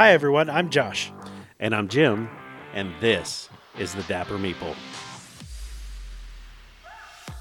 [0.00, 0.48] Hi, everyone.
[0.48, 1.12] I'm Josh.
[1.58, 2.30] And I'm Jim,
[2.72, 4.74] and this is the Dapper Meeple.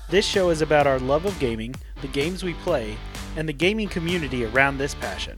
[0.09, 2.97] This show is about our love of gaming, the games we play,
[3.37, 5.37] and the gaming community around this passion.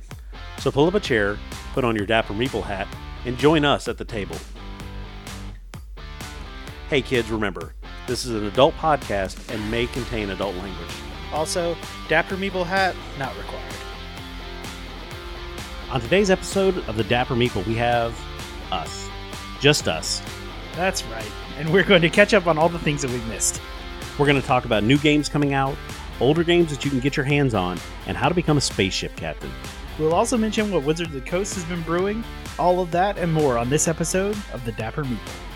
[0.57, 1.37] So pull up a chair,
[1.73, 2.87] put on your Dapper Meeple hat,
[3.25, 4.37] and join us at the table.
[6.89, 7.75] Hey kids, remember,
[8.07, 10.95] this is an adult podcast and may contain adult language.
[11.31, 11.77] Also,
[12.09, 13.80] Dapper Meeple hat not required.
[15.91, 18.17] On today's episode of the Dapper Meeple, we have
[18.71, 19.09] us.
[19.59, 20.21] Just us.
[20.73, 21.29] That's right.
[21.57, 23.61] And we're going to catch up on all the things that we've missed.
[24.17, 25.75] We're going to talk about new games coming out,
[26.21, 29.17] older games that you can get your hands on, and how to become a spaceship
[29.17, 29.51] captain.
[29.99, 32.23] We'll also mention what Wizards of the Coast has been brewing,
[32.57, 35.50] all of that and more on this episode of the Dapper Meeple.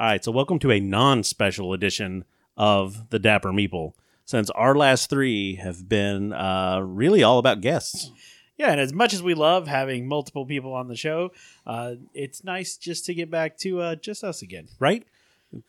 [0.00, 2.24] All right, so welcome to a non special edition
[2.56, 3.92] of the Dapper Meeple,
[4.24, 8.10] since our last three have been uh, really all about guests.
[8.56, 11.32] Yeah, and as much as we love having multiple people on the show,
[11.66, 14.68] uh, it's nice just to get back to uh, just us again.
[14.78, 15.04] Right?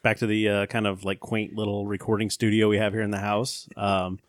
[0.01, 3.11] Back to the uh, kind of like quaint little recording studio we have here in
[3.11, 3.67] the house.
[3.75, 4.19] Um,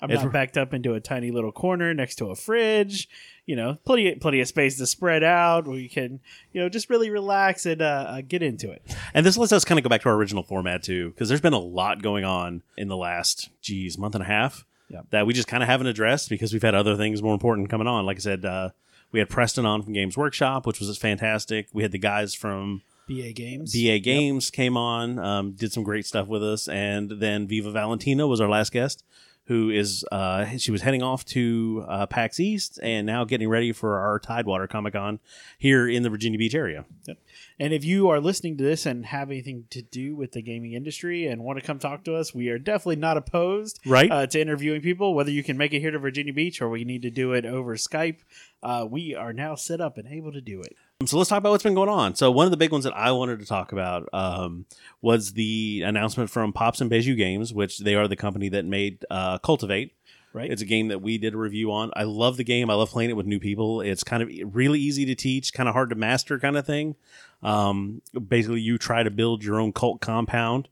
[0.00, 3.08] I'm not backed up into a tiny little corner next to a fridge.
[3.48, 5.66] You know, plenty plenty of space to spread out.
[5.66, 6.20] We can,
[6.52, 8.82] you know, just really relax and uh, uh, get into it.
[9.14, 11.40] and this lets us kind of go back to our original format too, because there's
[11.40, 15.00] been a lot going on in the last, geez, month and a half Yeah.
[15.10, 17.86] that we just kind of haven't addressed because we've had other things more important coming
[17.86, 18.04] on.
[18.04, 18.68] Like I said, uh,
[19.12, 21.68] we had Preston on from Games Workshop, which was fantastic.
[21.72, 23.72] We had the guys from BA Games.
[23.72, 28.26] BA Games came on, um, did some great stuff with us, and then Viva Valentina
[28.26, 29.04] was our last guest,
[29.48, 33.72] who is uh, she was heading off to uh, PAX East and now getting ready
[33.72, 35.18] for our Tidewater Comic Con
[35.58, 36.84] here in the Virginia Beach area.
[37.06, 37.16] Yep.
[37.58, 40.74] And if you are listening to this and have anything to do with the gaming
[40.74, 44.10] industry and want to come talk to us, we are definitely not opposed Right?
[44.10, 45.14] uh, to interviewing people.
[45.14, 47.44] Whether you can make it here to Virginia Beach or we need to do it
[47.46, 48.18] over Skype,
[48.62, 50.76] uh, we are now set up and able to do it.
[51.06, 52.16] So let's talk about what's been going on.
[52.16, 54.66] So one of the big ones that I wanted to talk about um,
[55.00, 59.04] was the announcement from Pops and Bejou Games, which they are the company that made
[59.08, 59.92] uh, Cultivate.
[60.32, 60.50] Right?
[60.50, 61.92] It's a game that we did a review on.
[61.94, 62.68] I love the game.
[62.68, 63.80] I love playing it with new people.
[63.80, 66.96] It's kind of really easy to teach, kind of hard to master, kind of thing.
[67.44, 70.68] Um, basically, you try to build your own cult compound.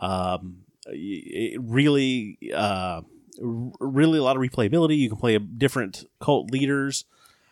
[0.00, 3.02] Um, it really, uh,
[3.40, 4.98] really a lot of replayability.
[4.98, 7.04] You can play different cult leaders,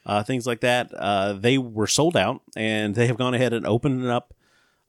[0.09, 0.93] uh, things like that.
[0.95, 4.35] Uh, they were sold out, and they have gone ahead and opened up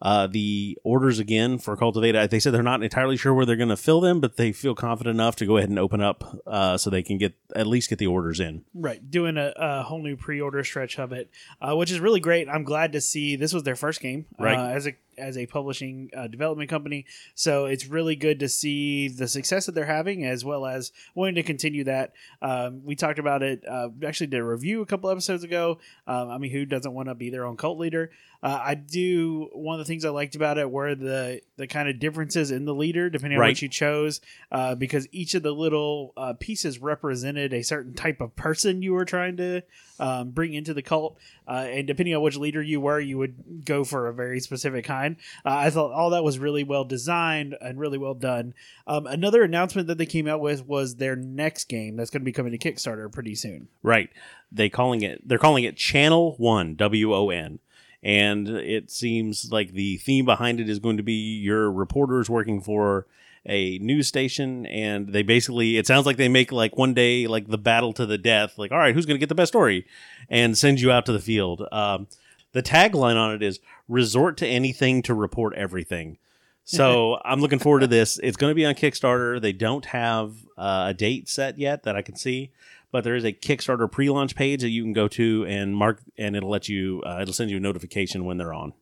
[0.01, 2.29] uh, the orders again for Cultivate.
[2.29, 4.73] They said they're not entirely sure where they're going to fill them, but they feel
[4.73, 7.89] confident enough to go ahead and open up uh, so they can get at least
[7.89, 8.63] get the orders in.
[8.73, 11.29] Right, doing a, a whole new pre-order stretch of it,
[11.61, 12.47] uh, which is really great.
[12.47, 14.57] I'm glad to see this was their first game Right.
[14.57, 17.05] uh, as a as a publishing uh, development company.
[17.35, 21.35] So it's really good to see the success that they're having, as well as wanting
[21.35, 22.13] to continue that.
[22.41, 23.63] Um, we talked about it.
[23.67, 25.79] Uh, we actually did a review a couple episodes ago.
[26.07, 28.09] Um, I mean, who doesn't want to be their own cult leader?
[28.41, 29.49] Uh, I do.
[29.51, 32.63] One of the things I liked about it were the the kind of differences in
[32.63, 33.49] the leader, depending on Right.
[33.49, 38.21] what you chose, uh, because each of the little uh, pieces represented a certain type
[38.21, 39.61] of person you were trying to
[39.99, 41.17] um, bring into the cult,
[41.49, 44.85] uh, and depending on which leader you were, you would go for a very specific
[44.85, 45.08] kind.
[45.45, 48.53] Uh, I thought all that was really well designed and really well done.
[48.87, 52.25] Um, another announcement that they came out with was their next game that's going to
[52.25, 53.67] be coming to Kickstarter pretty soon.
[53.83, 54.09] Right?
[54.51, 55.27] They calling it.
[55.27, 56.75] They're calling it Channel One.
[56.75, 57.59] W O N.
[58.01, 62.61] And it seems like the theme behind it is going to be your reporters working
[62.61, 63.05] for
[63.45, 67.47] a news station and they basically it sounds like they make like one day like
[67.47, 69.85] the battle to the death like all right who's going to get the best story
[70.29, 72.05] and send you out to the field um,
[72.51, 76.17] the tagline on it is resort to anything to report everything
[76.63, 80.33] so i'm looking forward to this it's going to be on kickstarter they don't have
[80.57, 82.51] uh, a date set yet that i can see
[82.91, 86.35] but there is a kickstarter pre-launch page that you can go to and mark and
[86.35, 88.73] it'll let you uh, it'll send you a notification when they're on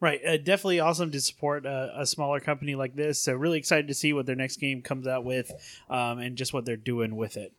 [0.00, 3.20] Right, uh, definitely awesome to support a, a smaller company like this.
[3.20, 5.52] So really excited to see what their next game comes out with,
[5.90, 7.52] um, and just what they're doing with it.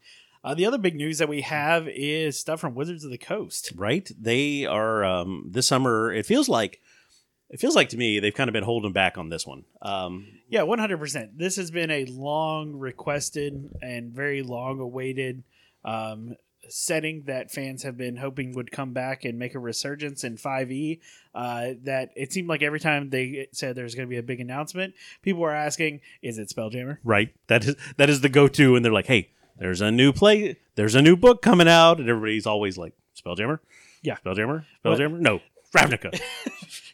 [0.43, 3.71] Uh, the other big news that we have is stuff from Wizards of the Coast.
[3.75, 4.09] right?
[4.19, 6.11] They are um, this summer.
[6.11, 6.81] It feels like
[7.49, 9.65] it feels like to me they've kind of been holding back on this one.
[9.81, 11.37] Um, Yeah, one hundred percent.
[11.37, 15.43] This has been a long requested and very long awaited
[15.85, 16.35] um,
[16.69, 20.99] setting that fans have been hoping would come back and make a resurgence in 5e.
[21.33, 24.39] Uh, that it seemed like every time they said there's going to be a big
[24.39, 27.33] announcement, people were asking, "Is it Spelljammer?" right?
[27.47, 29.29] That is that is the go to, and they're like, hey,
[29.61, 33.59] there's a new play, there's a new book coming out, and everybody's always like, Spelljammer,
[34.01, 34.17] Yeah.
[34.25, 34.97] Spelljammer, What?
[34.99, 35.19] Spelljammer.
[35.19, 35.39] No,
[35.73, 36.19] Ravnica.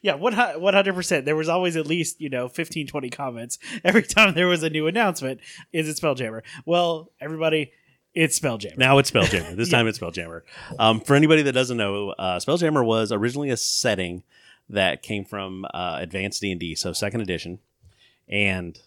[0.04, 1.26] Yeah, one hundred percent.
[1.26, 4.70] There was always at least you know 15, 20 comments every time there was a
[4.70, 5.40] new announcement.
[5.74, 6.42] Is it Spelljammer?
[6.66, 7.72] Well, everybody,
[8.14, 8.78] it's Spelljammer.
[8.78, 9.56] Now it's Spelljammer.
[9.56, 10.42] This time it's Spelljammer.
[10.78, 14.24] Um, for anybody that doesn't know, uh, Spelljammer was originally a setting
[14.70, 17.58] that came from uh, Advanced D and D, so second edition,
[18.30, 18.80] and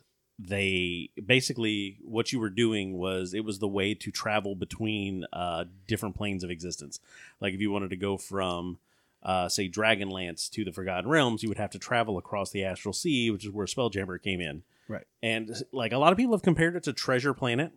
[0.43, 5.65] they basically what you were doing was it was the way to travel between uh,
[5.87, 6.99] different planes of existence.
[7.41, 8.79] Like if you wanted to go from
[9.23, 12.95] uh, say Dragonlance to the Forgotten Realms, you would have to travel across the Astral
[12.95, 14.63] Sea, which is where Spelljammer came in.
[14.89, 15.07] Right.
[15.23, 17.73] And like a lot of people have compared it to Treasure Planet.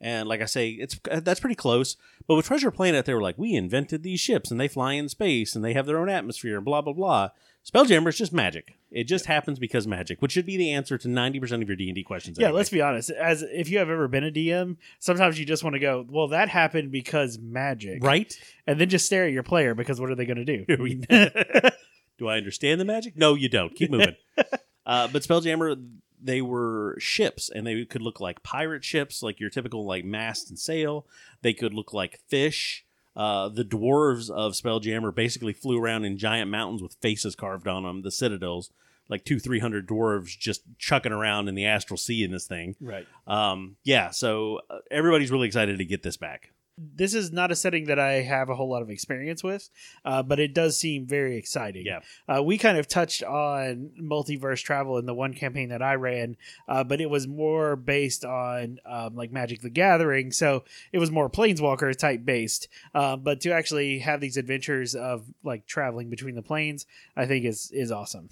[0.00, 1.96] And like I say, it's that's pretty close.
[2.26, 5.08] But with Treasure Planet, they were like, we invented these ships and they fly in
[5.08, 7.30] space and they have their own atmosphere and blah blah blah.
[7.64, 8.74] Spelljammer is just magic.
[8.90, 11.76] It just happens because magic, which should be the answer to ninety percent of your
[11.76, 12.38] D and D questions.
[12.38, 12.58] Yeah, anyway.
[12.58, 13.10] let's be honest.
[13.10, 16.28] As if you have ever been a DM, sometimes you just want to go, "Well,
[16.28, 18.32] that happened because magic," right.
[18.66, 21.70] And then just stare at your player because what are they going to do?
[22.18, 23.16] Do I understand the magic?
[23.16, 23.74] No, you don't.
[23.74, 24.16] Keep moving.
[24.86, 25.84] uh, but Spelljammer,
[26.22, 30.48] they were ships, and they could look like pirate ships, like your typical like mast
[30.48, 31.06] and sail.
[31.42, 32.85] They could look like fish.
[33.16, 37.82] Uh, the dwarves of Spelljammer basically flew around in giant mountains with faces carved on
[37.82, 38.02] them.
[38.02, 38.70] The citadels,
[39.08, 42.76] like two, three hundred dwarves just chucking around in the astral sea in this thing.
[42.80, 43.06] right.
[43.26, 46.50] Um, yeah, so uh, everybody's really excited to get this back.
[46.78, 49.70] This is not a setting that I have a whole lot of experience with,
[50.04, 51.86] uh, but it does seem very exciting.
[51.86, 52.00] Yeah.
[52.28, 56.36] Uh, we kind of touched on multiverse travel in the one campaign that I ran,
[56.68, 61.10] uh, but it was more based on um, like Magic the Gathering, so it was
[61.10, 62.68] more Planeswalker type based.
[62.94, 66.84] Uh, but to actually have these adventures of like traveling between the planes,
[67.16, 68.28] I think is is awesome.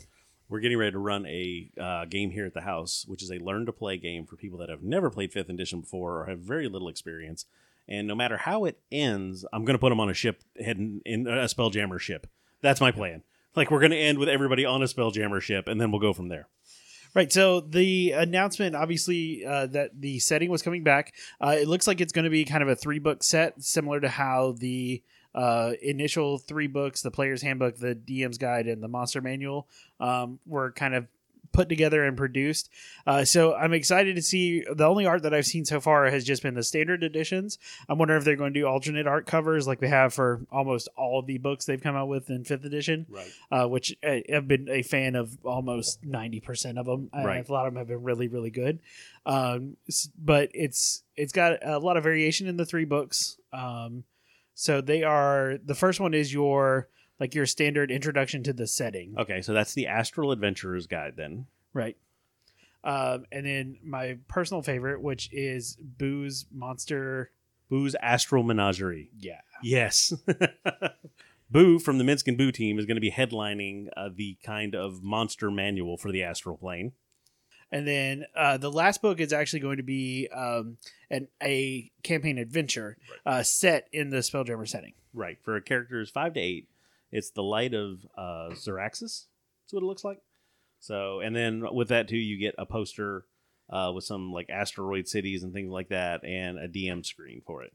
[0.50, 3.38] We're getting ready to run a uh, game here at the house, which is a
[3.38, 6.41] learn to play game for people that have never played fifth edition before or have
[6.41, 7.46] very little experience.
[7.88, 11.02] And no matter how it ends, I'm going to put them on a ship heading
[11.04, 12.26] in a spelljammer ship.
[12.62, 13.22] That's my plan.
[13.54, 16.12] Like we're going to end with everybody on a spelljammer ship, and then we'll go
[16.12, 16.48] from there.
[17.14, 17.32] Right.
[17.32, 21.14] So the announcement, obviously, uh, that the setting was coming back.
[21.40, 24.00] Uh, it looks like it's going to be kind of a three book set, similar
[24.00, 25.00] to how the
[25.32, 29.69] uh, initial three books, the Player's Handbook, the DM's Guide, and the Monster Manual,
[30.00, 31.06] um, were kind of
[31.55, 32.69] put together and produced.
[33.06, 34.62] Uh, so I'm excited to see.
[34.71, 37.59] The only art that I've seen so far has just been the standard editions.
[37.89, 40.89] I'm wondering if they're going to do alternate art covers like they have for almost
[40.97, 43.33] all of the books they've come out with in fifth edition Right.
[43.51, 47.09] uh, which I- I've been a fan of almost 90% of them.
[47.15, 47.49] Right.
[47.49, 48.81] A lot of them have been really, really good.
[49.25, 49.77] Um,
[50.19, 53.39] but it's it's got a lot of variation in the three books.
[53.53, 54.05] Um,
[54.55, 56.89] so they are the first one is your
[57.20, 61.46] like your standard introduction to the setting, Okay, so that's the Astral Adventurer's Guide then.
[61.72, 61.96] right?
[62.82, 67.31] Um, and then my personal favorite, which is Boo's Monster.
[67.70, 69.11] Boo's Astral Menagerie.
[69.19, 70.12] Yeah, Yes.
[71.50, 74.75] Boo from the Minsc and Boo team is going to be headlining uh, the kind
[74.75, 76.93] of monster manual for the astral plane.
[77.70, 80.78] And then uh, the last book is actually going to be um,
[81.10, 84.94] an a campaign adventure uh, set in the Spelljammer setting.
[85.12, 85.38] Right.
[85.43, 86.69] For characters five to eight,
[87.14, 89.26] it's the light of uh, Xaryxis.
[89.62, 90.19] That's what it looks like.
[90.81, 93.25] So, and then with that too, you get a poster
[93.70, 97.62] uh, with some like asteroid cities and things like that, and a DM screen for
[97.62, 97.72] it.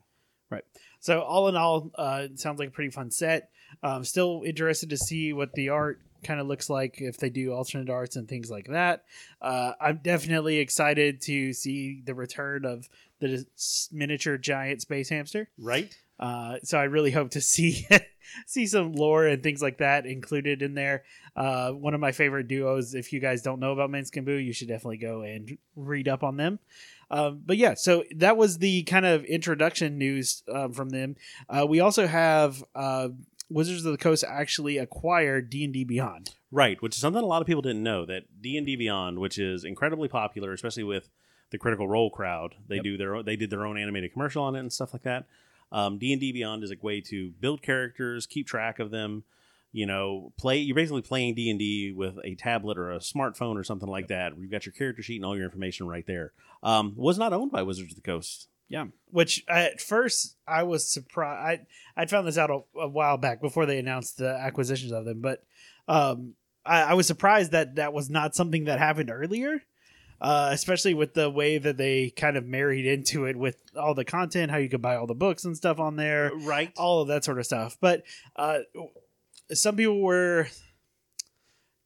[0.50, 0.65] Right.
[1.00, 3.50] So all in all, uh, it sounds like a pretty fun set.
[3.81, 7.53] Um, still interested to see what the art kind of looks like if they do
[7.53, 9.06] alternate arts and things like that.
[9.42, 13.45] Uh, I'm definitely excited to see the return of the
[13.92, 15.49] miniature giant space hamster.
[15.57, 15.95] Right.
[16.19, 17.88] Uh, so I really hope to see
[18.45, 21.04] see some lore and things like that included in there.
[21.35, 22.94] Uh, one of my favorite duos.
[22.94, 26.07] If you guys don't know about Minsc and Boo, you should definitely go and read
[26.07, 26.59] up on them.
[27.11, 31.16] Um, but yeah, so that was the kind of introduction news um, from them.
[31.49, 33.09] Uh, we also have uh,
[33.49, 36.31] Wizards of the Coast actually acquired D and D Beyond.
[36.52, 39.19] Right, which is something a lot of people didn't know that D and D Beyond,
[39.19, 41.09] which is incredibly popular, especially with
[41.52, 42.83] the Critical Role crowd, they Yep.
[42.83, 45.26] do their own, they did their own animated commercial on it and stuff like that.
[45.71, 49.23] Um, D and D Beyond is a way to build characters, keep track of them.
[49.71, 50.57] You know, play.
[50.57, 54.07] You're basically playing D and D with a tablet or a smartphone or something like
[54.07, 54.33] that.
[54.35, 56.33] You've got your character sheet and all your information right there.
[56.64, 58.47] Um, was not owned by Wizards of the Coast.
[58.68, 61.68] Yeah, which at first I was surprised.
[61.95, 65.06] I I'd found this out a, a while back before they announced the acquisitions of
[65.06, 65.44] them, but
[65.88, 66.33] um,
[66.66, 69.61] I, I was surprised that that was not something that happened earlier.
[70.21, 74.04] Uh, especially with the way that they kind of married into it with all the
[74.04, 76.73] content, how you could buy all the books and stuff on there, Right.
[76.78, 77.78] all of that sort of stuff.
[77.80, 78.04] But
[78.35, 78.59] uh,
[79.54, 80.47] some people were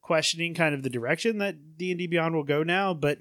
[0.02, 3.18] questioning kind of the direction that D and D Beyond will go now, but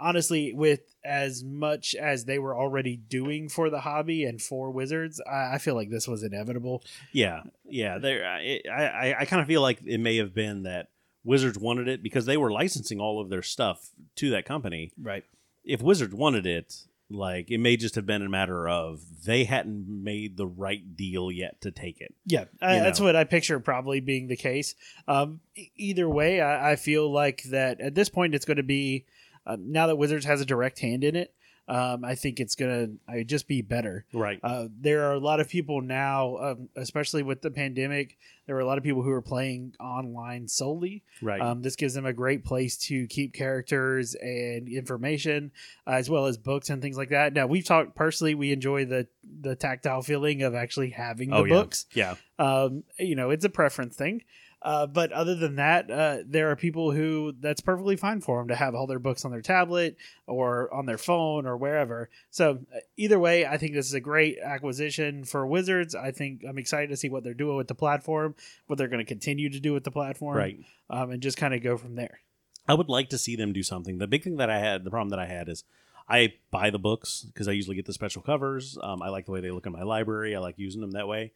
[0.00, 5.20] honestly, with as much as they were already doing for the hobby and for Wizards,
[5.30, 6.82] I, I feel like this was inevitable.
[7.12, 7.98] Yeah, yeah.
[7.98, 10.88] There, I, I, I kind of feel like it may have been that
[11.24, 14.92] Wizards wanted it because they were licensing all of their stuff to that company.
[15.00, 15.24] Right.
[15.64, 16.74] If Wizards wanted it,
[17.10, 21.30] like it may just have been a matter of they hadn't made the right deal
[21.30, 22.14] yet to take it.
[22.26, 24.74] Yeah, I, that's what I picture probably being the case.
[25.08, 28.62] Um, e- either way, I, I feel like that at this point it's going to
[28.62, 29.06] be
[29.46, 31.34] um, now that Wizards has a direct hand in it.
[31.66, 34.04] Um, I think it's going to I just be better.
[34.12, 34.38] Right.
[34.42, 38.18] Uh, there are a lot of people now, um, especially with the pandemic.
[38.46, 41.02] There were a lot of people who are playing online solely.
[41.22, 41.40] right.
[41.40, 45.52] Um, this gives them a great place to keep characters and information,
[45.86, 47.32] uh, as well as books and things like that.
[47.32, 48.34] Now, we've talked personally.
[48.34, 49.06] We enjoy the
[49.40, 51.54] the tactile feeling of actually having the oh yeah.
[51.54, 51.86] books.
[51.94, 52.16] Yeah.
[52.38, 54.22] Um, you know, it's a preference thing.
[54.64, 58.48] Uh, but other than that, uh, there are people who that's perfectly fine for them
[58.48, 59.94] to have all their books on their tablet
[60.26, 62.08] or on their phone or wherever.
[62.30, 65.94] So uh, either way, I think this is a great acquisition for Wizards.
[65.94, 68.34] I think I'm excited to see what they're doing with the platform,
[68.66, 70.58] what they're going to continue to do with the platform, Right.
[70.88, 72.20] um, and just kind of go from there.
[72.66, 73.98] I would like to see them do something.
[73.98, 75.64] The big thing that I had, the problem that I had is
[76.08, 78.78] I buy the books because I usually get the special covers.
[78.82, 80.34] Um, I like the way they look in my library.
[80.34, 81.32] I like using them that way.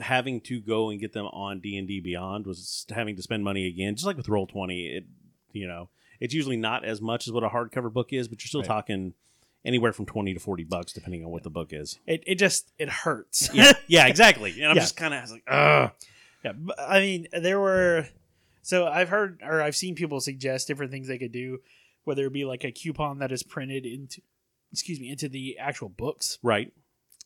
[0.00, 3.44] Having to go and get them on D and D Beyond was having to spend
[3.44, 4.86] money again, just like with Roll Twenty.
[4.88, 5.04] It,
[5.52, 5.88] you know,
[6.20, 8.66] it's usually not as much as what a hardcover book is, but you're still Right.
[8.66, 9.14] talking
[9.64, 11.98] anywhere from twenty to forty bucks depending on what the book is.
[12.06, 13.50] It, it just it hurts.
[13.54, 14.50] Yeah, yeah, exactly.
[14.60, 14.82] And I'm Yeah.
[14.82, 15.92] just kind of like, ugh.
[16.44, 18.08] Yeah, I mean, there were.
[18.62, 21.60] So I've heard or I've seen people suggest different things they could do,
[22.02, 24.22] whether it be like a coupon that is printed into,
[24.72, 26.38] excuse me, into the actual books.
[26.42, 26.72] Right.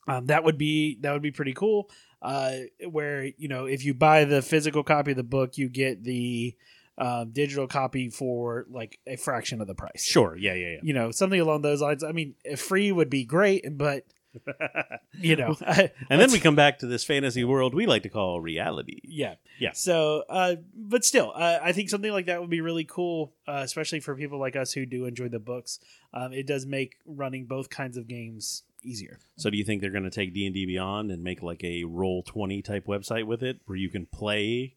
[0.06, 1.90] Um, that would be that would be pretty cool.
[2.20, 2.52] Uh,
[2.90, 6.56] where you know if you buy the physical copy of the book, you get the
[6.98, 10.02] um, digital copy for like a fraction of the price.
[10.02, 10.37] Sure.
[10.37, 10.54] Yeah.
[10.54, 10.76] Yeah.
[10.82, 12.02] You know, something along those lines.
[12.02, 14.04] I mean, free would be great, but
[15.20, 18.40] you know, and then we come back to this fantasy world we like to call
[18.40, 19.00] reality.
[19.04, 19.37] Yeah.
[19.58, 19.72] Yeah.
[19.72, 23.62] So, uh, but still, uh, I think something like that would be really cool, uh,
[23.64, 25.78] especially for people like us who do enjoy the books.
[26.12, 29.18] Um, it does make running both kinds of games easier.
[29.37, 31.62] So do you think they're going to take D and D Beyond and make like
[31.62, 34.76] a roll twenty type website with it, where you can play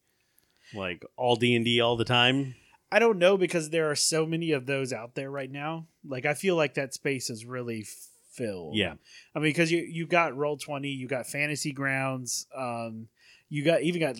[0.74, 2.56] like all D and D all the time?
[2.92, 5.88] I don't know because there are so many of those out there right now.
[6.06, 7.86] Like, I feel like that space is really
[8.32, 8.76] filled.
[8.76, 8.96] Yeah,
[9.34, 13.08] I mean, because you you got Roll Twenty, you got Fantasy Grounds, um,
[13.50, 14.20] you got even got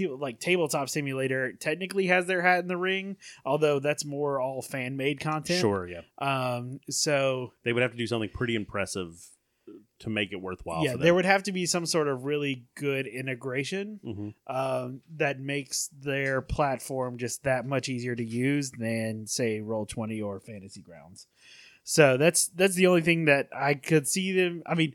[0.00, 1.52] people like Tabletop Simulator.
[1.52, 5.60] Technically, has their hat in the ring, although that's more all fan made content.
[5.60, 5.88] sure.
[5.88, 9.14] Yeah, Um, so they would have to do something pretty impressive
[10.00, 10.82] to make it worthwhile.
[10.82, 11.04] yeah, for them.
[11.04, 14.34] there would have to be some sort of really good integration Mhm.
[14.48, 20.20] um, that makes their platform just that much easier to use than say Roll Twenty
[20.20, 21.26] or Fantasy Grounds.
[21.84, 24.62] So that's that's the only thing that I could see them.
[24.66, 24.94] I mean,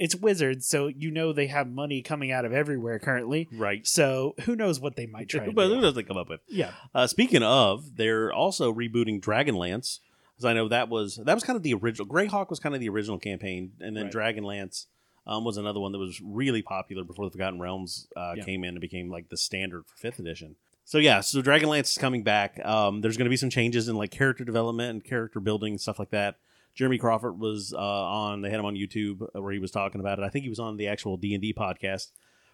[0.00, 3.48] it's Wizards, so you know they have money coming out of everywhere currently.
[3.52, 3.86] right.
[3.86, 6.40] So who knows what they might try but who does they come up with?
[6.48, 10.00] Yeah, Uh, speaking of, they're also rebooting Dragonlance,
[10.34, 12.08] because I know that was that was kind of the original.
[12.08, 14.12] Greyhawk was kind of the original campaign, and then Right.
[14.34, 14.86] Dragonlance
[15.26, 18.44] um, was another one that was really popular before the Forgotten Realms uh, Yeah.
[18.44, 20.56] came in and became like the standard for fifth edition.
[20.86, 22.58] So yeah, so Dragonlance is coming back.
[22.64, 25.80] Um, there's going to be some changes in like character development and character building and
[25.80, 26.36] stuff like that.
[26.74, 28.42] Jeremy Crawford was uh, on.
[28.42, 30.24] They had him on YouTube uh, where he was talking about it.
[30.24, 32.08] I think he was on the actual D and D podcast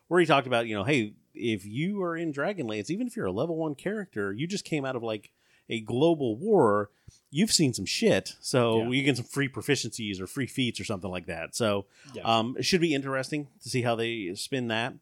[0.09, 3.27] where he talked about, you know, hey, if you are in Dragonlance, even if you're
[3.27, 5.31] a level one character, you just came out of like
[5.69, 6.91] a global war,
[7.31, 8.35] you've seen some shit.
[8.41, 8.89] So Yeah.
[8.91, 11.57] you get some free proficiencies or free feats or something like that.
[11.57, 12.23] So Yeah.
[12.23, 14.95] um, it should be interesting to see how they spin that.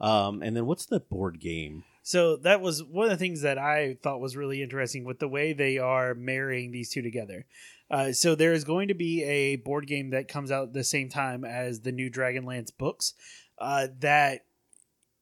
[0.00, 1.84] Um, and then what's the board game?
[2.02, 5.28] So that was one of the things that I thought was really interesting with the
[5.28, 7.46] way they are marrying these two together.
[7.92, 11.10] Uh, so there is going to be a board game that comes out the same
[11.10, 13.12] time as the new Dragonlance books
[13.58, 14.46] uh, that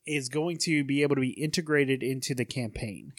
[0.07, 3.13] is going to be able to be integrated into the campaign.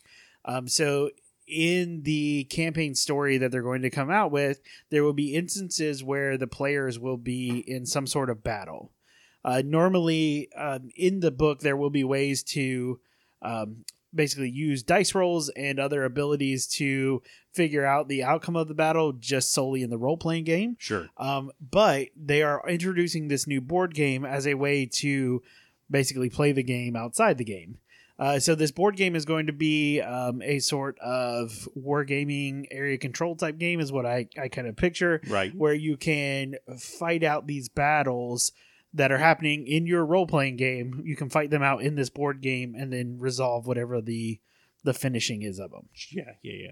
[0.46, 1.12] Um, so
[1.48, 6.02] in the campaign story that they're going to come out with, there will be instances
[6.02, 8.94] where the players will be in some sort of battle.
[9.44, 13.00] Uh, normally, um, in the book, there will be ways to
[13.42, 17.22] um, basically use dice rolls and other abilities to
[17.54, 20.76] figure out the outcome of the battle just solely in the role playing game.
[20.80, 21.10] Sure.
[21.18, 25.42] Um, but they are introducing this new board game as a way to
[25.90, 27.78] basically play the game outside the game.
[28.20, 32.98] Uh, so this board game is going to be um, a sort of wargaming area
[32.98, 35.56] control type game, is what I, I kind of picture Right.
[35.56, 38.52] where you can fight out these battles
[38.94, 41.02] that are happening in your role playing game.
[41.06, 44.40] You can fight them out in this board game and then resolve whatever the
[44.84, 45.90] the finishing is of them.
[46.12, 46.32] Yeah.
[46.42, 46.54] Yeah.
[46.54, 46.72] Yeah.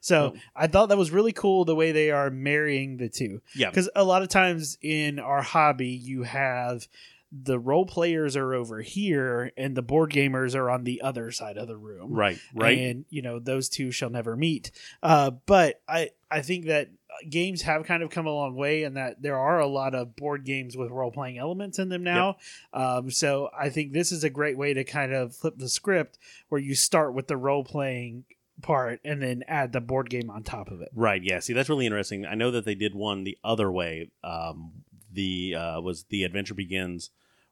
[0.00, 0.38] So Oh.
[0.56, 3.40] I thought that was really cool the way they are marrying the two.
[3.54, 3.70] Yeah.
[3.70, 6.88] Because a lot of times in our hobby, you have
[7.30, 11.56] the role players are over here and the board gamers are on the other side
[11.56, 12.12] of the room.
[12.12, 12.38] Right.
[12.54, 12.78] Right.
[12.78, 14.70] And you know those two shall never meet.
[15.02, 16.88] Uh, but I I think that
[17.28, 20.16] games have kind of come a long way, and that there are a lot of
[20.16, 22.36] board games with role playing elements in them now.
[22.72, 26.18] Um, so I think this is a great way to kind of flip the script
[26.48, 28.24] where you start with the role playing
[28.60, 30.90] part and then add the board game on top of it.
[30.94, 31.22] Right.
[31.22, 31.40] Yeah.
[31.40, 32.26] See, that's really interesting.
[32.26, 34.10] I know that they did one the other way.
[34.22, 37.10] Um, the uh, was the Adventure Begins,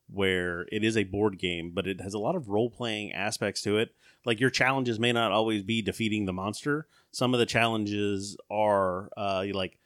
[0.09, 3.62] where it is a board game, but it has a lot of role playing aspects
[3.62, 3.95] to it.
[4.25, 6.87] Like your challenges may not always be defeating the monster.
[7.11, 9.79] Some of the challenges are uh, like,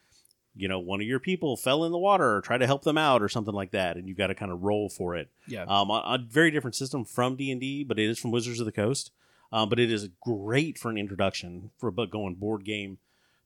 [0.56, 2.98] you know, one of your people fell in the water, or try to help them
[2.98, 5.30] out, or something like that, and you've got to kind of roll for it.
[5.46, 5.64] Yeah.
[5.64, 8.60] Um, a, a very different system from D and D, but it is from Wizards
[8.60, 9.10] of the Coast.
[9.52, 12.98] Um, but it is great for an introduction for a but going board game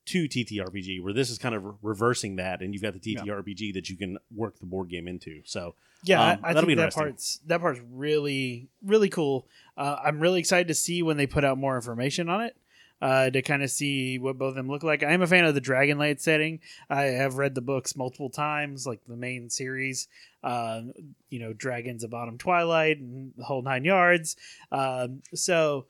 [0.09, 3.21] to TTRPG, where this is kind of re- reversing that, and you've got the Yeah.
[3.23, 5.43] TTRPG that you can work the board game into.
[5.45, 5.75] So
[6.05, 9.47] Yeah, Um, I, I that'll be think that part's that part's really really cool.
[9.77, 12.57] Uh, I'm really excited to see when they put out more information on it.
[13.01, 15.05] Uh, to kind of see what both of them look like.
[15.05, 16.59] I am a fan of the Dragonlance setting.
[16.91, 20.09] I have read the books multiple times, like the main series.
[20.43, 20.81] Uh,
[21.31, 24.35] you know, Dragons of Autumn Twilight and the whole nine yards.
[24.73, 25.87] Um, so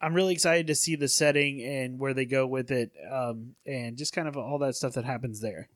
[0.00, 3.96] I'm really excited to see the setting and where they go with it, um, and
[3.96, 5.68] just kind of all that stuff that happens there.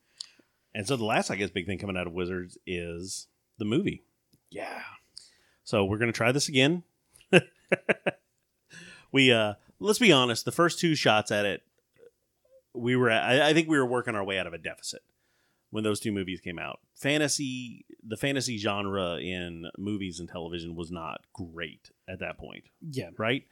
[0.75, 3.27] and so the last, I guess, big thing coming out of Wizards is
[3.59, 4.03] the movie.
[4.51, 4.83] Yeah,
[5.65, 6.83] So we're gonna try this again.
[9.13, 11.63] we uh let's be honest, the first two shots at it,
[12.75, 15.03] we were at, I, I think we were working our way out of a deficit
[15.71, 16.81] when those two movies came out.
[16.95, 23.11] Fantasy the fantasy genre in movies and television was not great at that point, yeah,
[23.17, 23.45] right?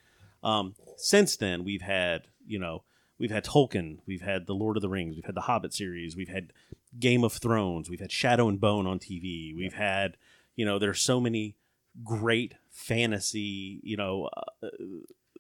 [0.43, 2.85] Um since then we've had, you know,
[3.19, 6.17] we've had Tolkien, we've had the Lord of the Rings, we've had the Hobbit series,
[6.17, 6.53] we've had
[6.99, 10.17] Game of Thrones, we've had Shadow and Bone on TV, we've had,
[10.57, 11.57] you know, there's so many
[12.05, 14.29] great fantasy, you know,
[14.63, 14.69] uh,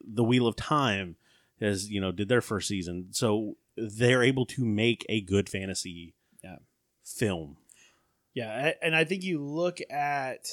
[0.04, 1.16] the Wheel of Time
[1.60, 3.08] has, you know, did their first season.
[3.12, 6.58] So they're able to make a good fantasy Yeah.
[7.04, 7.56] film.
[8.34, 10.46] Yeah, and I think you look at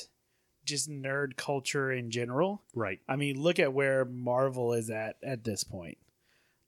[0.65, 2.61] just nerd culture in general.
[2.73, 2.99] Right.
[3.07, 5.97] I mean, look at where Marvel is at at this point.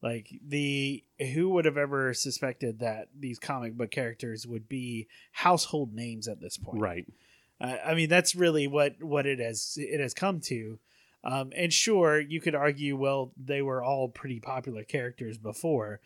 [0.02, 5.94] Like the who would have ever suspected that these comic book characters would be household
[5.94, 6.80] names at this point?
[6.80, 7.06] Right.
[7.60, 10.80] Uh, I mean, that's really what what it has it has come to.
[11.24, 16.00] Um, and sure, you could argue, well, they were all pretty popular characters before.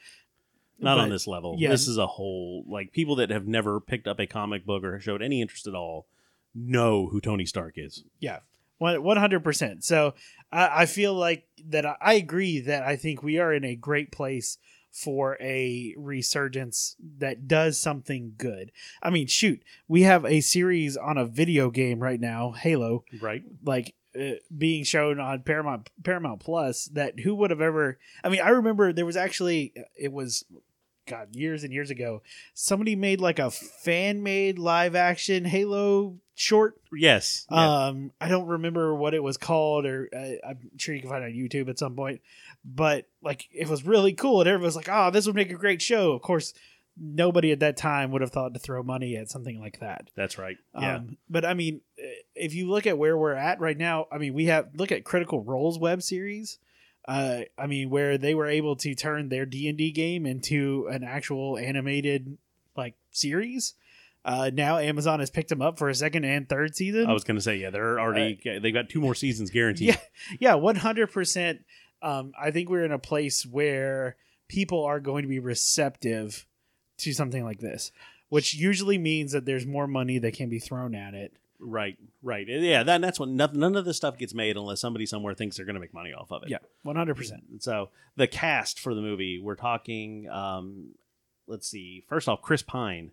[0.80, 1.58] Not on this level.
[1.60, 1.70] yeah.
[1.70, 5.00] This is a whole like people that have never picked up a comic book or
[5.00, 6.08] showed any interest at all
[6.56, 8.04] know who Tony Stark is.
[8.20, 8.40] Yeah,
[8.78, 9.84] one hundred percent.
[9.84, 10.14] So
[10.52, 11.86] I, I feel like that.
[11.86, 14.58] I, I agree that I think we are in a great place
[14.92, 18.72] for a resurgence that does something good.
[19.02, 23.42] I mean, shoot, we have a series on a video game right now, Halo, Right.
[23.64, 26.86] like uh, being shown on Paramount Paramount Plus.
[26.88, 27.98] That who would have ever?
[28.24, 30.44] I mean, I remember there was actually it was.
[31.12, 32.22] God, years and years ago,
[32.54, 37.46] somebody made like a fan made live action Halo short Yes.
[37.52, 37.88] Yeah.
[37.88, 41.24] um, I don't remember what it was called, or uh, I'm sure you can find
[41.24, 42.22] it on YouTube at some point.
[42.66, 45.56] But like, it was really cool, and everybody was like, "Oh, this would make a
[45.56, 46.54] great show." Of course,
[46.98, 50.10] nobody at that time would have thought to throw money at something like that.
[50.16, 50.58] That's right.
[50.80, 50.98] Yeah.
[50.98, 51.82] Um, but I mean,
[52.36, 55.04] if you look at where we're at right now, I mean, we have look at
[55.04, 56.60] Critical Roles web series.
[57.08, 60.88] Uh, I mean, where they were able to turn their D and D game into
[60.92, 62.38] an actual animated
[62.76, 63.74] like series.
[64.24, 67.08] Uh, now Amazon has picked them up for a second and third season.
[67.08, 69.90] I was going to say, yeah, they're already they've got two more seasons guaranteed.
[69.90, 69.98] Yeah,
[70.40, 71.66] yeah, one hundred percent.
[72.04, 74.16] Um, I think we're in a place where
[74.48, 76.46] people are going to be receptive
[76.98, 77.92] to something like this,
[78.30, 81.34] which usually means that there's more money that can be thrown at it.
[81.64, 81.98] Right.
[82.24, 82.48] Right.
[82.48, 82.84] Yeah.
[82.84, 85.66] That, that's what none, none of this stuff gets made unless somebody somewhere thinks they're
[85.66, 86.50] going to make money off of it.
[86.50, 87.44] Yeah, one hundred percent.
[87.60, 90.28] So the cast for the movie, we're talking.
[90.28, 90.96] Um,
[91.48, 92.04] let's see.
[92.10, 93.12] First off, Chris Pine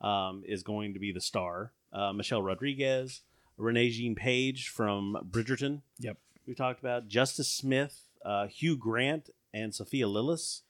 [0.00, 1.72] um, is going to be the star.
[1.92, 3.22] Uh, Michelle Rodriguez,
[3.58, 5.80] Regé-Jean Page from Bridgerton.
[5.98, 6.16] Yep.
[6.46, 10.60] We talked about Justice Smith, uh, Hugh Grant, and Sophia Lillis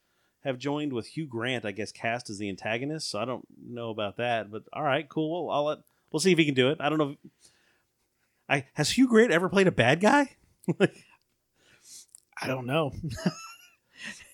[0.45, 3.11] have joined with Hugh Grant, I guess, cast as the antagonist.
[3.11, 5.47] So I don't know about that, but all right, cool.
[5.47, 5.79] Well, I'll let
[6.13, 6.79] we'll see if he can do it.
[6.81, 7.11] I don't know.
[7.11, 7.17] If,
[8.49, 10.37] I has Hugh Grant ever played a bad guy?
[10.81, 12.93] I don't know.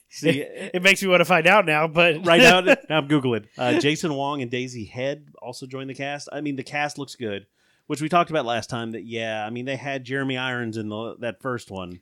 [0.09, 3.45] See, It makes me want to find out now, but right now, now I'm googling.
[3.59, 6.31] Uh, Jason Wong and Daisy Head also joined the cast.
[6.33, 7.47] I mean, the cast looks good,
[7.87, 8.93] which we talked about last time.
[8.93, 12.01] That yeah, I mean they had Jeremy Irons in the, that first one,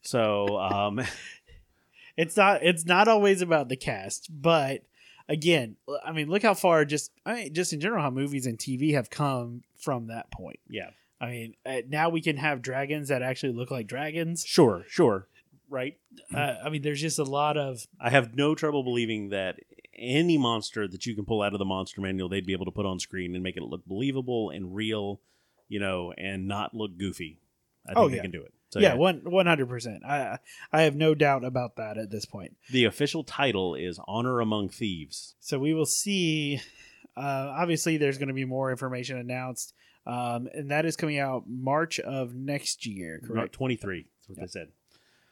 [0.00, 1.02] so um,
[2.16, 4.80] it's not it's not always about the cast, but
[5.28, 8.58] again, I mean, look how far just I mean, just in general how movies and
[8.58, 10.60] TV have come from that point.
[10.68, 10.90] Yeah.
[11.20, 14.44] I mean, uh, now we can have dragons that actually look like dragons.
[14.46, 15.28] Sure, sure.
[15.68, 15.96] Right.
[16.34, 19.58] Uh, I mean, there's just a lot of I have no trouble believing that
[19.98, 22.70] any monster that you can pull out of the monster manual, they'd be able to
[22.70, 25.20] put on screen and make it look believable and real,
[25.68, 27.40] you know, and not look goofy.
[27.86, 28.52] I think Oh, they can do it.
[28.70, 30.04] So, yeah, one one hundred percent.
[30.04, 30.38] I
[30.72, 32.56] I have no doubt about that at this point.
[32.70, 35.34] The official title is Honor Among Thieves.
[35.40, 36.60] So we will see.
[37.16, 39.72] Uh, obviously, there's going to be more information announced,
[40.06, 43.22] um, and that is coming out March of next year.
[43.24, 43.54] Correct.
[43.54, 44.04] 23.
[44.04, 44.68] That's what they said.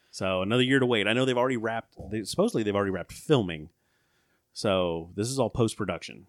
[0.09, 1.07] So another year to wait.
[1.07, 3.69] I know they've already wrapped, they, supposedly they've already wrapped filming.
[4.53, 6.27] So this is all post production.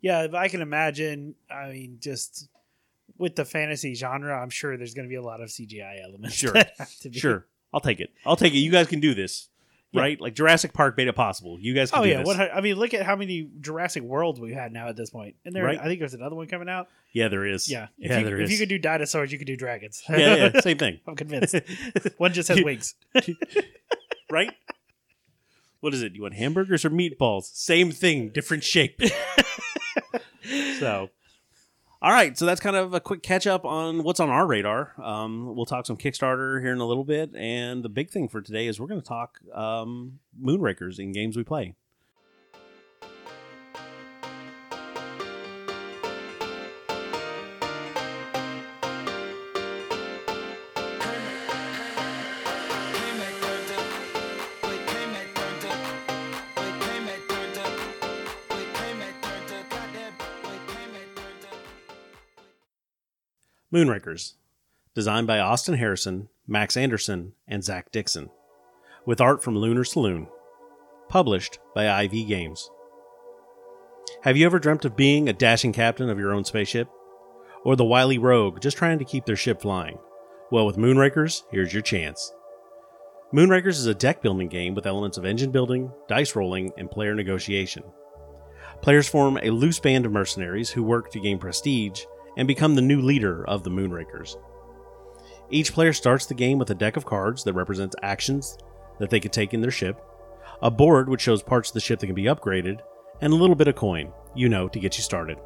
[0.00, 1.34] Yeah, if I can imagine.
[1.50, 2.48] I mean, just
[3.18, 6.34] with the fantasy genre, I'm sure there's going to be a lot of CGI elements.
[6.36, 6.54] Sure.
[7.12, 7.46] Sure.
[7.72, 8.10] I'll take it.
[8.24, 8.58] I'll take it.
[8.58, 9.48] You guys can do this.
[9.92, 10.00] Yeah.
[10.02, 10.20] Right?
[10.20, 11.58] Like Jurassic Park made it possible.
[11.60, 12.18] You guys can Oh do yeah.
[12.18, 12.26] this.
[12.26, 15.36] What I mean, look at how many Jurassic Worlds we've had now at this point.
[15.44, 15.78] And there, Right.
[15.80, 16.88] I think there's another one coming out.
[17.12, 17.70] yeah, there is.
[17.70, 17.86] Yeah.
[17.98, 18.52] If yeah, you, there if is.
[18.52, 20.02] you could do dinosaurs, you could do dragons.
[20.08, 21.00] yeah, yeah, same thing.
[21.06, 21.54] I'm convinced.
[22.18, 22.94] One just has wings.
[24.30, 24.52] right?
[25.80, 26.14] What is it?
[26.14, 27.44] You want hamburgers or meatballs?
[27.54, 29.00] Same thing, different shape.
[30.78, 31.10] so,
[32.06, 32.38] all right.
[32.38, 34.92] So that's kind of a quick catch up on what's on our radar.
[35.02, 38.40] Um, we'll talk some Kickstarter here in a little bit, and the big thing for
[38.40, 41.74] today is we're going to talk um, Moonrakers in games we play.
[63.74, 64.34] Moonrakers,
[64.94, 68.30] designed by Austin Harrison, Max Anderson, and Zach Dixon,
[69.04, 70.28] with art from Lunar Saloon,
[71.08, 72.70] published by IV Games.
[74.22, 76.88] Have you ever dreamt of being a dashing captain of your own spaceship?
[77.64, 79.98] Or the wily rogue just trying to keep their ship flying?
[80.52, 82.32] Well, with Moonrakers, here's your chance.
[83.34, 87.16] Moonrakers is a deck building game with elements of engine building, dice rolling, and player
[87.16, 87.82] negotiation.
[88.80, 92.04] Players form a loose band of mercenaries who work to gain prestige
[92.36, 94.36] and become the new leader of the Moonrakers.
[95.50, 98.58] Each player starts the game with a deck of cards that represents actions
[98.98, 100.00] that they could take in their ship,
[100.60, 102.80] a board which shows parts of the ship that can be upgraded,
[103.20, 105.38] and a little bit of coin, you know, to get you started.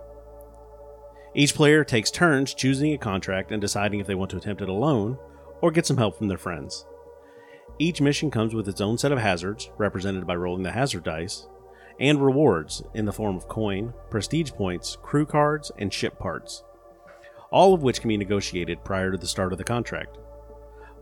[1.34, 4.68] Each player takes turns choosing a contract and deciding if they want to attempt it
[4.68, 5.18] alone
[5.60, 6.86] or get some help from their friends.
[7.78, 11.46] Each mission comes with its own set of hazards, represented by rolling the hazard dice,
[12.00, 16.64] and rewards in the form of coin, prestige points, crew cards, and ship parts
[17.50, 20.18] all of which can be negotiated prior to the start of the contract.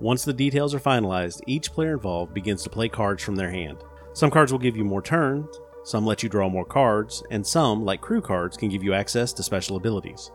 [0.01, 3.79] Once the details are finalized, each player involved begins to play cards from their hand.
[4.13, 7.85] Some cards will give you more turns, some let you draw more cards, and some,
[7.85, 10.31] like crew cards, can give you access to special abilities.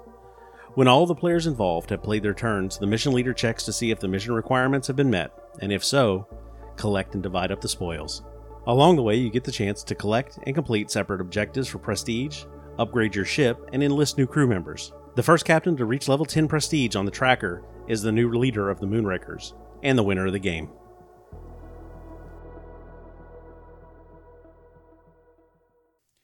[0.76, 3.92] When all the players involved have played their turns, the mission leader checks to see
[3.92, 6.28] if the mission requirements have been met, and if so,
[6.76, 8.24] collect and divide up the spoils.
[8.66, 12.46] Along the way, you get the chance to collect and complete separate objectives for prestige,
[12.80, 14.94] upgrade your ship, and enlist new crew members.
[15.16, 18.72] The first captain to reach level 10 prestige on the tracker is the new leader
[18.72, 20.70] of the Moonrakers, and the winner of the game.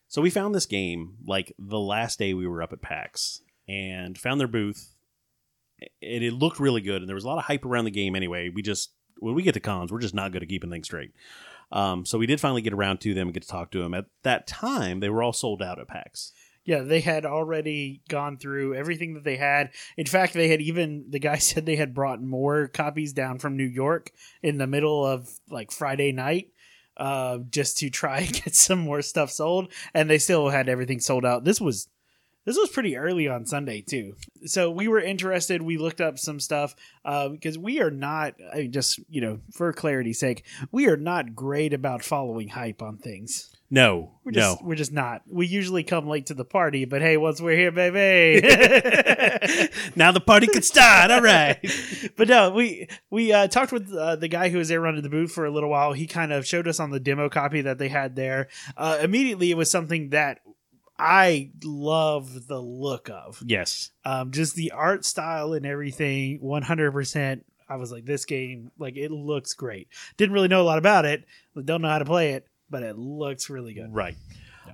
[0.08, 4.18] So we found this game like the last day we were up at PAX and
[4.18, 4.96] found their booth.
[6.02, 8.16] It, it looked really good, and there was a lot of hype around the game
[8.16, 8.50] anyway.
[8.50, 11.12] We just, when we get to cons, we're just not good at keeping things straight.
[11.72, 13.94] Um, so we did finally get around to them and get to talk to them.
[13.94, 16.34] At that time, they were all sold out at PAX.
[16.66, 19.72] Yeah, they had already gone through everything that they had.
[19.98, 23.58] In fact, they had even the guy said they had brought more copies down from
[23.58, 24.12] New York
[24.44, 26.50] in the middle of like Friday night,
[26.98, 31.00] uh, just to try and get some more stuff sold, and they still had everything
[31.00, 31.44] sold out.
[31.44, 31.88] This was
[32.46, 35.62] this was pretty early on Sunday too, so we were interested.
[35.62, 38.36] We looked up some stuff uh, because we are not.
[38.54, 42.82] I mean, just you know, for clarity's sake, we are not great about following hype
[42.82, 43.56] on things.
[43.72, 44.68] No, We're just no.
[44.68, 45.22] we're just not.
[45.30, 48.42] We usually come late to the party, but hey, once we're here, baby.
[49.96, 51.12] now the party can start.
[51.12, 51.60] All right.
[52.18, 55.10] but no, we we uh, talked with uh, the guy who was there running the
[55.10, 55.94] booth for a little while.
[55.94, 58.48] He kind of showed us on the demo copy that they had there.
[58.76, 60.40] Uh, immediately, it was something that
[60.98, 63.42] I love the look of.
[63.46, 63.92] yes.
[64.04, 66.40] Um, just the art style and everything.
[66.42, 67.46] One hundred percent.
[67.72, 69.90] I was like, this game, like it looks great.
[70.18, 71.24] Didn't really know a lot about it.
[71.66, 73.94] Don't know how to play it, but it looks really good.
[73.94, 74.16] Right.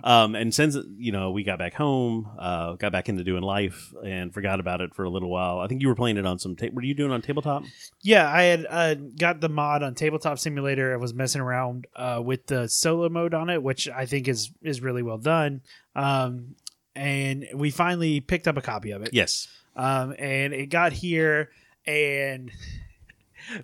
[0.04, 3.94] Um, and since you know we got back home, uh, got back into doing life,
[4.06, 5.60] and forgot about it for a little while.
[5.60, 6.56] I think you were playing it on some.
[6.56, 7.64] Ta- were you doing on tabletop?
[8.02, 10.94] Yeah, I had uh, got the mod on Tabletop Simulator.
[10.94, 14.52] I was messing around uh, with the solo mode on it, which I think is
[14.62, 15.62] is really well done.
[15.96, 16.56] Um,
[16.96, 19.10] and we finally picked up a copy of it.
[19.14, 19.48] Yes.
[19.76, 21.50] Um, and it got here,
[21.86, 22.52] and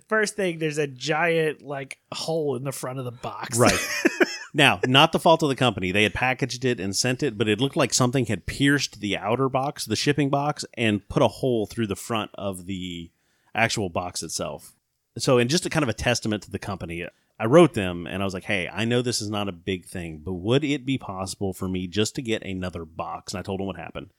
[0.08, 3.58] first thing, there's a giant like hole in the front of the box.
[3.58, 3.78] Right.
[4.54, 5.92] now, not the fault of the company.
[5.92, 9.16] They had packaged it and sent it, but it looked like something had pierced the
[9.16, 13.10] outer box, the shipping box, and put a hole through the front of the
[13.54, 14.72] actual box itself.
[15.18, 17.06] So, in just a kind of a testament to the company,
[17.38, 19.84] I wrote them and I was like, hey, I know this is not a big
[19.84, 23.32] thing, but would it be possible for me just to get another box?
[23.32, 24.10] And I told them what happened.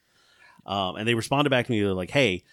[0.66, 2.44] Um, and they responded back to me, they're like, hey,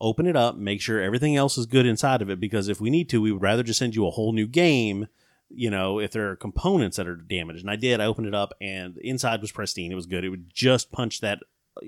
[0.00, 2.90] open it up, make sure everything else is good inside of it, because if we
[2.90, 5.08] need to, we would rather just send you a whole new game
[5.50, 7.62] you know, if there are components that are damaged.
[7.62, 8.00] And I did.
[8.00, 9.90] I opened it up, and the inside was pristine.
[9.90, 10.24] It was good.
[10.24, 11.40] It would just punch that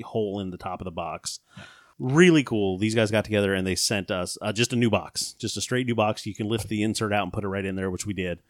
[0.04, 1.40] hole in the top of the box.
[1.98, 2.78] Really cool.
[2.78, 5.60] These guys got together and they sent us uh, just a new box, just a
[5.60, 6.24] straight new box.
[6.24, 8.40] You can lift the insert out and put it right in there, which we did.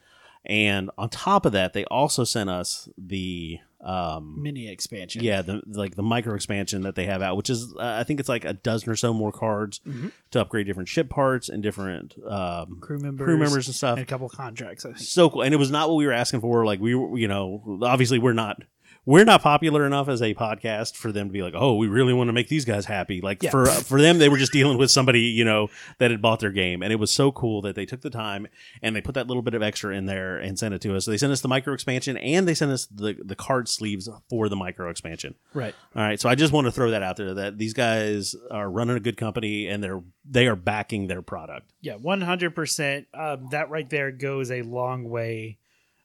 [0.47, 5.23] And on top of that, they also sent us the um, Mini expansion.
[5.25, 8.21] yeah, the like the micro expansion that they have out, which is uh, I think
[8.21, 10.13] it's like a dozen or so more cards Mhm.
[10.33, 13.25] to upgrade different ship parts and different um, Crew members.
[13.25, 15.97] crew members and stuff And a couple contracts, so cool and it was not what
[15.97, 18.63] we were asking for like we were you know obviously we're not
[19.07, 22.13] we're not popular enough as a podcast for them to be like oh we really
[22.13, 23.51] want to make these guys happy like Yeah.
[23.51, 26.51] for for them they were just dealing with somebody you know that had bought their
[26.53, 28.47] game and it was so cool that they took the time
[28.83, 31.05] and they put that little bit of extra in there and sent it to us
[31.07, 34.09] so they sent us the micro expansion and they sent us the the card sleeves
[34.29, 35.75] for the micro expansion Right.
[35.97, 38.71] all right so i just want to throw that out there that these guys are
[38.71, 43.07] running a good company and they're they are backing their product Yeah, one hundred percent.
[43.15, 45.59] Um, That right there goes a long way.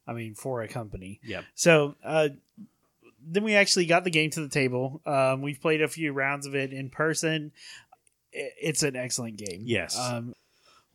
[0.08, 1.20] I mean, for a company.
[1.24, 2.30] yeah So uh,
[3.26, 5.02] then we actually got the game to the table.
[5.06, 7.52] Um, we've played a few rounds of it in person.
[8.32, 9.64] It's an excellent game.
[9.64, 9.98] Yes.
[9.98, 10.34] Um,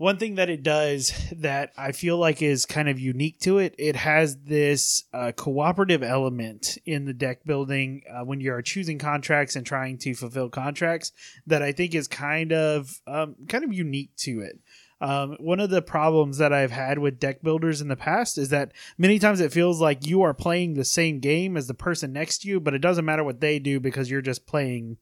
[0.00, 3.74] one thing that it does that I feel like is kind of unique to it,
[3.76, 8.98] it has this uh, cooperative element in the deck building uh, when you are choosing
[8.98, 11.12] contracts and trying to fulfill contracts
[11.46, 14.58] that I think is kind of um, kind of unique to it.
[15.00, 18.50] Um, one of the problems that I've had with deck builders in the past is
[18.50, 22.12] that many times it feels like you are playing the same game as the person
[22.12, 24.98] next to you, but it doesn't matter what they do because you're just playing.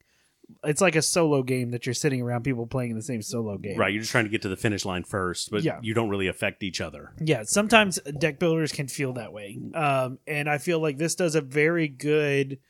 [0.64, 3.76] It's like a solo game that you're sitting around people playing the same solo game.
[3.76, 5.78] right you're just trying to get to the finish line first but Yeah.
[5.82, 9.58] you don't really affect each other Yeah, sometimes deck builders can feel that way.
[9.74, 12.60] Um, and I feel like this does a very good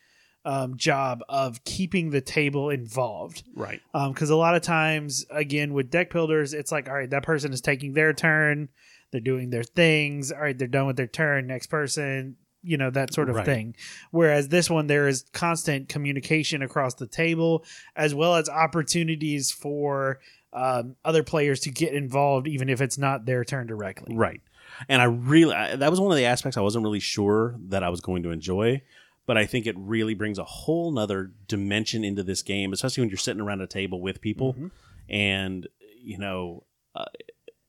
[0.49, 3.43] um, job of keeping the table involved.
[3.55, 7.23] right Because a lot of times, again, with deck builders, it's like, all right, that
[7.23, 8.69] person is taking their turn,
[9.11, 12.89] they're doing their things, all right, they're done with their turn, next person, you know,
[12.89, 13.45] that sort of Right.
[13.45, 13.75] thing.
[14.11, 17.63] Whereas this one, there is constant communication across the table,
[17.95, 20.19] as well as opportunities for
[20.51, 24.15] um, other players to get involved, even if it's not their turn directly.
[24.15, 24.41] Right.
[24.87, 27.83] And I really, I, that was one of the aspects I wasn't really sure that
[27.83, 28.81] I was going to enjoy.
[29.29, 33.09] But I think it really brings a whole nother dimension into this game, especially when
[33.11, 34.71] you're sitting around a table with people Mhm.
[35.07, 35.67] and,
[36.01, 36.63] you know,
[36.95, 37.05] uh,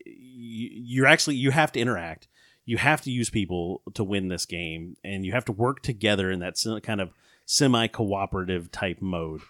[0.06, 2.28] you, you're actually, you have to interact.
[2.64, 6.30] You have to use people to win this game and you have to work together
[6.30, 7.10] in that kind of
[7.44, 9.42] semi cooperative type mode.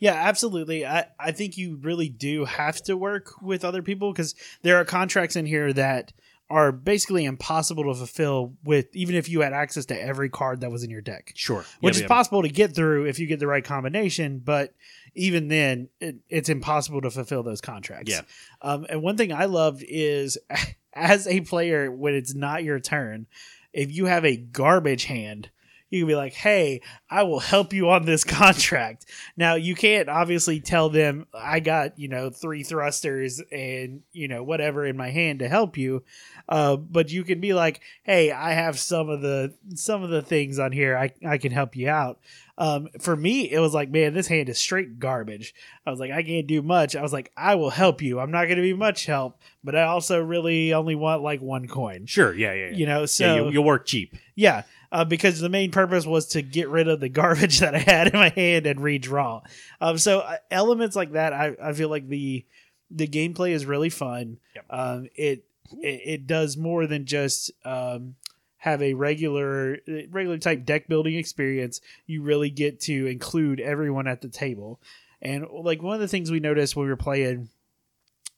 [0.00, 0.84] Yeah, absolutely.
[0.84, 4.84] I, I think you really do have to work with other people because there are
[4.84, 6.12] contracts in here that
[6.50, 10.70] are basically impossible to fulfill with even if you had access to every card that
[10.70, 11.64] was in your deck, Sure.
[11.80, 12.08] which Yeah, is yeah.
[12.08, 14.40] possible to get through if you get the right combination.
[14.40, 14.74] But
[15.14, 18.10] even then, it, it's impossible to fulfill those contracts.
[18.10, 18.22] Yeah.
[18.62, 20.38] Um, and one thing I loved is
[20.92, 23.26] as a player, when it's not your turn,
[23.72, 25.50] if you have a garbage hand,
[25.90, 30.08] you can be like, "Hey, I will help you on this contract." Now, you can't
[30.08, 35.10] obviously tell them I got you know three thrusters and you know whatever in my
[35.10, 36.04] hand to help you,
[36.48, 40.22] uh, but you can be like, "Hey, I have some of the some of the
[40.22, 40.96] things on here.
[40.96, 42.20] I I can help you out."
[42.60, 45.54] Um, for me, it was like, man, this hand is straight garbage.
[45.86, 46.94] I was like, I can't do much.
[46.94, 48.20] I was like, I will help you.
[48.20, 51.66] I'm not going to be much help, but I also really only want like one
[51.68, 52.04] coin.
[52.04, 52.34] Sure.
[52.34, 52.52] Yeah.
[52.52, 52.66] Yeah.
[52.66, 52.76] yeah.
[52.76, 54.14] You know, so yeah, you, you'll work cheap.
[54.34, 57.78] yeah, uh, because the main purpose was to get rid of the garbage that I
[57.78, 59.42] had in my hand and redraw.
[59.80, 62.44] Um, so uh, elements like that, I, I feel like the
[62.90, 64.38] the gameplay is really fun.
[64.56, 64.64] Yep.
[64.70, 65.44] Um, it,
[65.80, 68.16] it it does more than just um,
[68.58, 69.78] have a regular
[70.10, 71.80] regular type deck building experience.
[72.06, 74.80] You really get to include everyone at the table.
[75.22, 77.50] And like one of the things we noticed when we were playing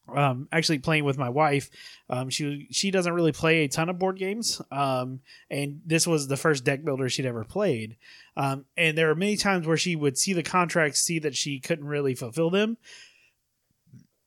[0.08, 1.70] um, actually playing with my wife.
[2.10, 6.28] Um, she she doesn't really play a ton of board games, um, and this was
[6.28, 7.96] the first deck builder she'd ever played.
[8.36, 11.60] Um, and there are many times where she would see the contracts, see that she
[11.60, 12.76] couldn't really fulfill them,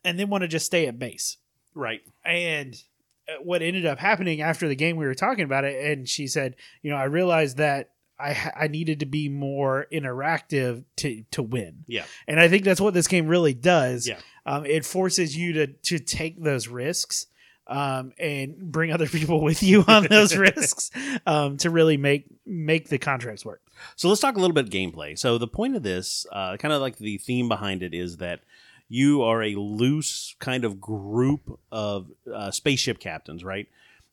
[0.04, 1.38] and then want to just stay at base.
[1.74, 2.02] Right.
[2.24, 2.82] And
[3.28, 6.28] uh, what ended up happening after the game, we were talking about it, and she
[6.28, 11.44] said, "You know, I realized that." I, I needed to be more interactive to, to
[11.44, 11.84] win.
[11.88, 12.06] Yeah.
[12.28, 14.08] And I think that's what this game really does.
[14.08, 14.20] Yeah.
[14.46, 17.28] Um, it forces you to, to take those risks
[17.68, 20.92] um, and bring other people with you on those risks
[21.26, 23.62] um, to really make make the contracts work.
[23.96, 25.18] So let's talk a little bit gameplay.
[25.18, 28.42] So the point of this, uh, kind of like the theme behind it, is that
[28.88, 33.68] you are a loose kind of group of uh, spaceship captains, right?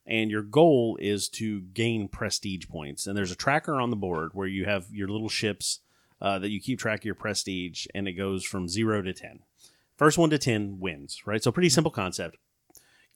[0.05, 3.07] And your goal is to gain prestige points.
[3.07, 5.79] And there's a tracker on the board where you have your little ships
[6.21, 9.39] uh, that you keep track of your prestige, and it goes from zero to ten.
[9.97, 11.43] First one to ten wins, right?
[11.43, 12.37] So pretty simple concept.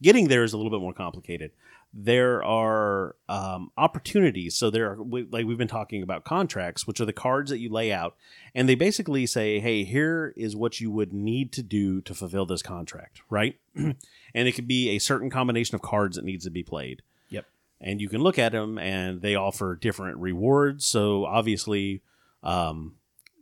[0.01, 1.51] Getting there is a little bit more complicated
[1.93, 4.55] there are um, opportunities.
[4.55, 7.69] So there are, like we've been talking about contracts, which are the cards that you
[7.69, 8.15] lay out,
[8.53, 12.45] and they basically say, "Hey, here is what you would need to do to fulfill
[12.45, 13.57] this contract," right?
[13.75, 13.95] and
[14.33, 17.01] it could be a certain combination of cards that needs to be played.
[17.29, 17.45] Yep.
[17.81, 20.85] And you can look at them, and they offer different rewards.
[20.85, 22.01] So obviously.
[22.43, 22.95] Um,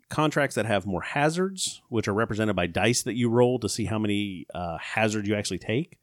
[0.08, 3.86] contracts that have more hazards, which are represented by dice that you roll to see
[3.86, 6.00] how many uh, hazards you actually take,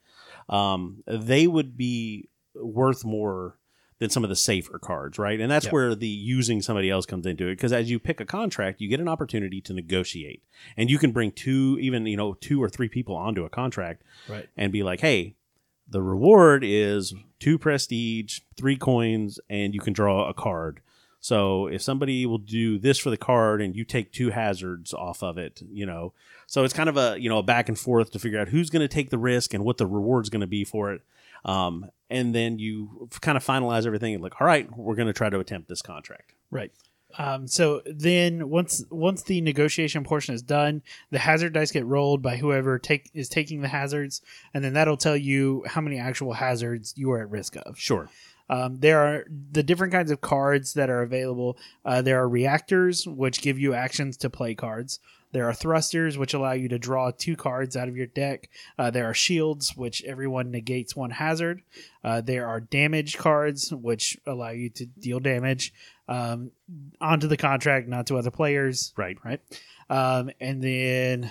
[0.49, 3.59] um, they would be worth more
[3.99, 5.41] than some of the safer cards, right?
[5.41, 5.73] And that's Yep.
[5.73, 7.53] where the using somebody else comes into it.
[7.57, 10.43] Because as you pick a contract, you get an opportunity to negotiate,
[10.77, 14.03] and you can bring two, even you know, two or three people onto a contract,
[14.29, 14.49] Right.
[14.57, 15.35] and be like, hey.
[15.89, 20.81] The reward is two prestige, three coins, and you can draw a card.
[21.21, 25.23] So if somebody will do this for the card and you take two hazards off
[25.23, 26.15] of it, you know,
[26.47, 28.71] so it's kind of a you know a back and forth to figure out who's
[28.71, 31.03] going to take the risk and what the reward's going to be for it.
[31.45, 35.13] Um, and then you kind of finalize everything and like, all right, we're going to
[35.13, 36.35] try to attempt this contract.
[36.51, 36.73] Right.
[37.19, 42.23] Um, so then once once the negotiation portion is done, the hazard dice get rolled
[42.23, 44.23] by whoever take is taking the hazards,
[44.55, 47.79] and then that'll tell you how many actual hazards you are at risk of.
[47.79, 48.09] Sure.
[48.49, 51.57] Um, there are the different kinds of cards that are available.
[51.85, 54.99] Uh, there are reactors, which give you actions to play cards.
[55.33, 58.51] There are thrusters, which allow you to draw two cards out of your deck.
[58.79, 61.63] Uh, there are shields, which everyone negates one hazard.
[62.05, 65.73] Uh, there are damage cards, which allow you to deal damage
[66.07, 66.51] um,
[67.01, 68.93] onto the contract, not to other players.
[68.97, 69.17] Right.
[69.25, 69.41] Right.
[69.89, 71.31] Um, and then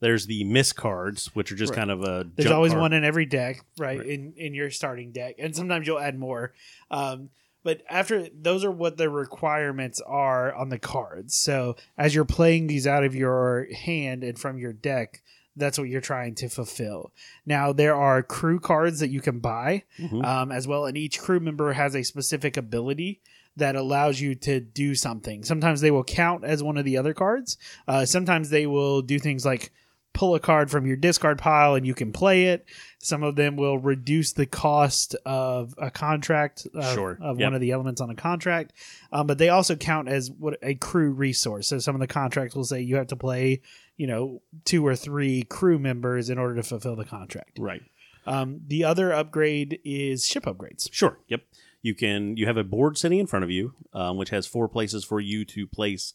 [0.00, 1.78] There's the miss cards, which are just Right.
[1.78, 2.26] kind of a.
[2.36, 2.80] There's always card.
[2.82, 4.06] one in every deck, right, Right.
[4.06, 6.52] In in your starting deck, and sometimes you'll add more.
[6.90, 7.30] Um,
[7.66, 11.34] but after those are what the requirements are on the cards.
[11.34, 15.20] So as you're playing these out of your hand and from your deck,
[15.56, 17.10] that's what you're trying to fulfill.
[17.44, 20.24] Now there are crew cards that you can buy Mhm.
[20.24, 23.20] um, as well, and each crew member has a specific ability
[23.56, 25.42] that allows you to do something.
[25.42, 27.56] Sometimes they will count as one of the other cards.
[27.88, 29.72] Uh, sometimes they will do things like
[30.16, 32.66] pull a card from your discard pile and you can play it.
[32.98, 37.18] Some of them will reduce the cost of a contract of, Sure.
[37.20, 37.46] of Yep.
[37.46, 38.72] one of the elements on a contract.
[39.12, 41.68] Um, but they also count as what a crew resource.
[41.68, 43.60] So some of the contracts will say you have to play,
[43.98, 47.58] you know, two or three crew members in order to fulfill the contract.
[47.58, 47.82] Right.
[48.26, 50.88] Um, the other upgrade is ship upgrades.
[50.92, 51.18] Sure.
[51.28, 51.42] Yep.
[51.82, 52.36] You can.
[52.36, 55.20] You have a board sitting in front of you, um, which has four places for
[55.20, 56.14] you to place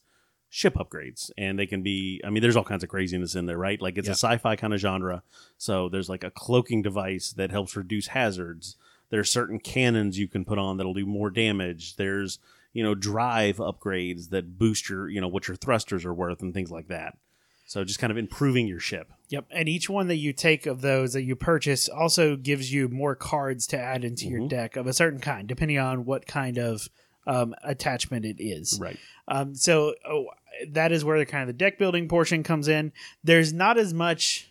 [0.54, 2.22] ship upgrades, and they can be.
[2.26, 3.82] I mean, there's all kinds of craziness in there, right?
[3.82, 4.12] Like it's Yeah.
[4.12, 5.24] a sci-fi kind of genre,
[5.58, 8.76] so there's like a cloaking device that helps reduce hazards.
[9.10, 11.96] There's certain cannons you can put on that'll do more damage.
[11.96, 12.38] There's
[12.74, 16.54] you know drive upgrades that boost your you know what your thrusters are worth and
[16.54, 17.18] things like that.
[17.66, 19.14] So just kind of improving your ship.
[19.30, 19.46] Yep.
[19.52, 23.16] And each one that you take of those that you purchase also gives you more
[23.16, 24.50] cards to add into your Mhm.
[24.50, 26.90] deck of a certain kind, depending on what kind of
[27.28, 28.80] um, attachment it is.
[28.82, 28.98] Right.
[29.28, 30.26] Um, so oh,
[30.70, 32.92] that is where the kind of the deck building portion comes in.
[33.24, 34.48] There's not as much.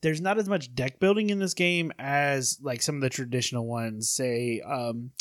[0.00, 3.66] There's not as much deck building in this game as like some of the traditional
[3.66, 5.12] ones, say um,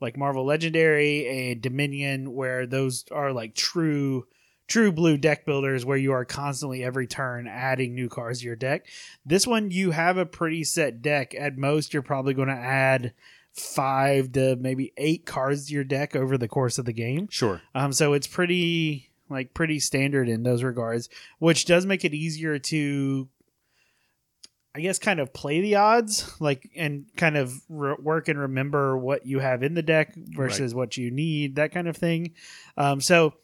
[0.00, 4.26] like Marvel Legendary and Dominion, where those are like true
[4.72, 8.56] true blue deck builders where you are constantly every turn adding new cards to your
[8.56, 8.86] deck.
[9.26, 11.34] This one you have a pretty set deck.
[11.34, 13.12] At most you're probably going to add
[13.52, 17.28] 5 to maybe 8 cards to your deck over the course of the game.
[17.30, 17.60] Sure.
[17.74, 22.58] Um so it's pretty like pretty standard in those regards, which does make it easier
[22.58, 23.28] to
[24.74, 28.96] I guess kind of play the odds, like and kind of re- work and remember
[28.96, 32.32] what you have in the deck versus what you need, that kind of thing.
[32.78, 33.34] Um, so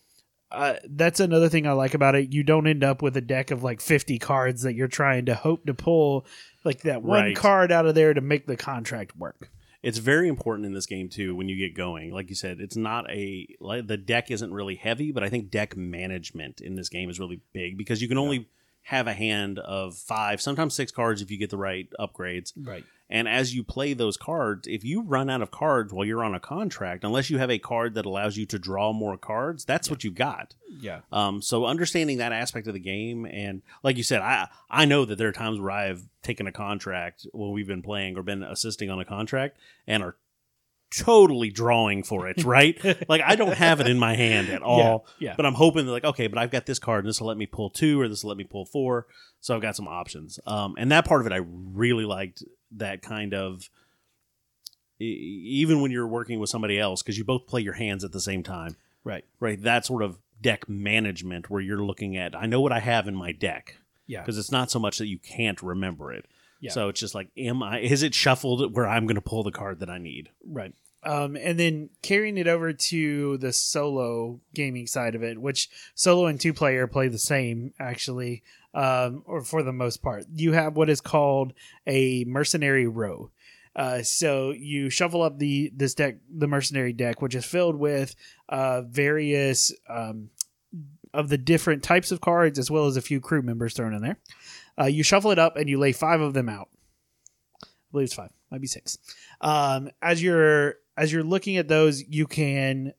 [0.51, 2.32] uh, that's another thing I like about it.
[2.32, 5.34] You don't end up with a deck of like 50 cards that you're trying to
[5.34, 6.24] hope to pull
[6.64, 7.36] like that one Right.
[7.36, 9.51] card out of there to make the contract work.
[9.83, 12.12] It's very important in this game too when you get going.
[12.12, 15.51] Like you said, it's not a like the deck isn't really heavy, but I think
[15.51, 18.49] deck management in this game is really big because you can only
[18.83, 22.53] have a hand of five, sometimes six cards if you get the right upgrades.
[22.57, 22.85] Right.
[23.11, 26.35] And as you play those cards, if you run out of cards while you're on
[26.35, 29.89] a contract, unless you have a card that allows you to draw more cards, that's
[29.89, 30.55] what you got.
[30.81, 31.01] Yeah.
[31.11, 35.05] Um, so understanding that aspect of the game, and like you said, I I know
[35.07, 38.43] that there are times where I've taken a contract when we've been playing or been
[38.43, 39.57] assisting on a contract
[39.87, 40.17] and are
[40.91, 42.79] totally drawing for it, right?
[43.09, 45.35] like I don't have it in my hand at all, yeah.
[45.35, 47.39] but I'm hoping that like okay, but I've got this card, and this will let
[47.39, 49.07] me pull two, or this will let me pull four,
[49.41, 50.39] so I've got some options.
[50.47, 52.43] Um, and that part of it, I really liked
[52.73, 53.69] that kind of.
[55.01, 58.21] Even when you're working with somebody else, because you both play your hands at the
[58.21, 59.25] same time, Right.
[59.39, 59.62] right?
[59.62, 63.14] That sort of deck management where you're looking at, I know what I have in
[63.14, 63.77] my deck
[64.09, 64.23] Yeah.
[64.23, 66.27] because it's not so much that you can't remember it.
[66.61, 66.73] Yeah.
[66.73, 67.79] So it's just like, am I?
[67.79, 70.31] Is it shuffled where I'm going to pull the card that I need?
[70.45, 70.75] Right.
[71.09, 76.27] Um, and then carrying it over to the solo gaming side of it, which solo
[76.27, 78.43] and two player play the same actually,
[78.75, 80.27] um, or for the most part.
[80.35, 81.55] You have what is called
[81.87, 83.31] a mercenary row.
[83.75, 88.15] Uh, so you shuffle up the this deck, the mercenary deck, which is filled with
[88.51, 90.29] uh, various um,
[91.15, 94.03] of the different types of cards, as well as a few crew members thrown in
[94.03, 94.19] there.
[94.79, 96.69] Uh, you shuffle it up and you lay five of them out.
[97.63, 98.99] I believe it's five, might be six.
[99.41, 102.92] Um, as you're as you're looking at those, you can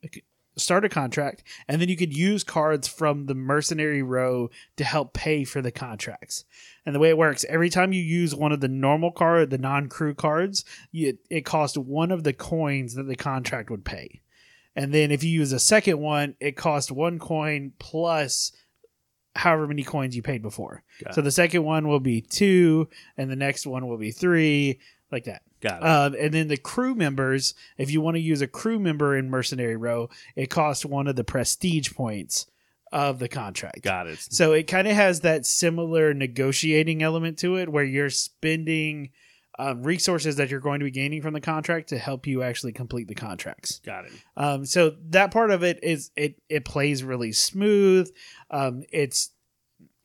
[0.56, 5.14] start a contract, and then you could use cards from the mercenary row to help
[5.14, 6.46] pay for the contracts.
[6.86, 9.58] And the way it works, every time you use one of the normal card, the
[9.58, 14.22] non-crew cards, you, it costs one of the coins that the contract would pay.
[14.76, 18.52] And then if you use a second one, it costs one coin plus
[19.36, 20.84] however many coins you paid before.
[21.04, 24.80] Got so the second one will be two, and the next one will be three,
[25.12, 25.42] like that.
[25.62, 25.86] Got it.
[25.86, 29.30] Um, and then the crew members, if you want to use a crew member in
[29.30, 32.48] Mercenary Row, it costs one of the prestige points
[32.92, 33.82] of the contract.
[33.82, 34.20] Got it.
[34.20, 39.12] So it kind of has that similar negotiating element to it where you're spending
[39.60, 42.72] um, resources that you're going to be gaining from the contract to help you actually
[42.72, 43.80] complete the contracts.
[43.80, 44.12] Got it.
[44.38, 48.10] Um, so that part of it is it it plays really smooth.
[48.50, 49.32] Um, it's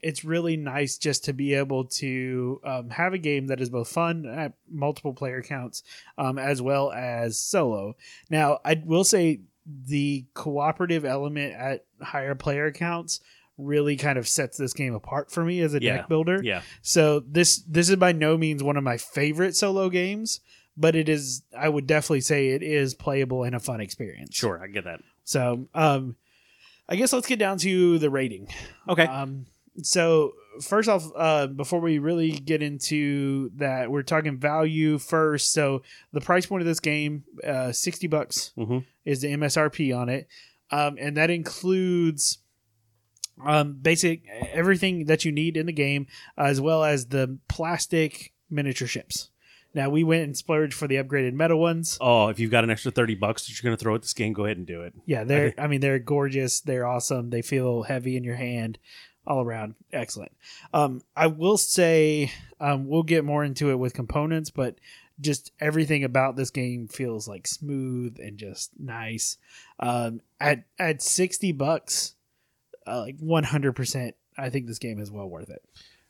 [0.05, 3.89] it's really nice just to be able to um, have a game that is both
[3.89, 5.83] fun at multiple player counts
[6.19, 7.97] um, as well as solo.
[8.31, 9.41] Now, I will say
[9.87, 13.21] the cooperative element at higher player counts
[13.57, 15.97] really kind of sets this game apart for me as a Yeah.
[15.99, 16.41] deck builder.
[16.43, 16.63] Yeah.
[16.83, 20.41] So this this is by no means one of my favorite solo games,
[20.77, 24.35] but it is I would definitely say it is playable and a fun experience.
[24.35, 24.61] Sure.
[24.63, 25.01] I get that.
[25.25, 26.17] So um
[26.89, 28.49] I guess let's get down to the rating.
[28.89, 29.05] Okay.
[29.07, 29.47] Um
[29.83, 35.53] so first off, uh before we really get into that, we're talking value first.
[35.53, 40.09] So the price point of this game, uh 60 bucks hmm is the MSRP on
[40.09, 40.29] it.
[40.70, 42.39] Um, and that includes
[43.45, 44.22] um, basic
[44.53, 46.07] everything that you need in the game,
[46.39, 49.31] as well as the plastic miniature ships.
[49.75, 51.99] Now we went and splurged for the upgraded metal ones.
[52.01, 54.14] Oh, if you've got an extra 30 bucks that you're going to throw at this
[54.14, 54.95] game, go ahead and do it.
[55.05, 56.61] Yeah, they're I mean they're gorgeous.
[56.61, 57.31] They're awesome.
[57.31, 58.79] They feel heavy in your hand.
[59.27, 60.33] All around excellent.
[60.75, 64.77] Um, I will say um, we'll get more into it with components, but
[65.20, 69.39] just everything about this game feels like smooth and just nice.
[69.81, 72.14] Um, at at sixty bucks,
[72.87, 75.62] uh, like one hundred percent, I think this game is well worth it.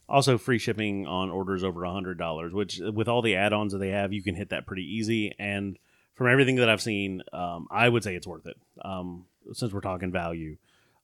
[0.09, 3.79] Also, free shipping on orders over a $100, which with all the add ons that
[3.79, 5.33] they have, you can hit that pretty easy.
[5.39, 5.79] And
[6.15, 8.57] from everything that I've seen, um, I would say it's worth it.
[8.85, 10.59] Um, since we're talking value,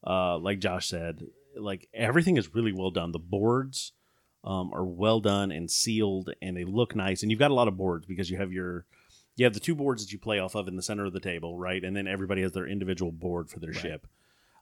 [0.06, 1.26] uh, like Josh said,
[1.57, 3.12] like everything is really well done.
[3.12, 3.92] The boards
[4.44, 7.22] um, are well done and sealed, and they look nice.
[7.22, 8.86] And you've got a lot of boards because you have your
[9.36, 11.20] you have the two boards that you play off of in the center of the
[11.20, 11.82] table, right?
[11.82, 13.80] And then everybody has their individual board for their Right.
[13.80, 14.07] ship.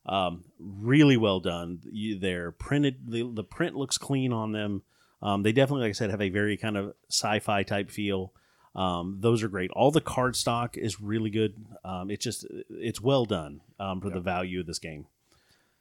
[0.06, 1.80] Um, really well done.
[1.90, 3.10] You, they're printed.
[3.10, 4.82] The, the print looks clean on them.
[5.20, 8.32] Um, they definitely, like I said, have a very kind of sci-fi type feel.
[8.74, 9.70] Um, those are great.
[9.72, 11.56] All the card stock is really good.
[11.84, 15.06] Um, it's just it's well done um, for the value of this game.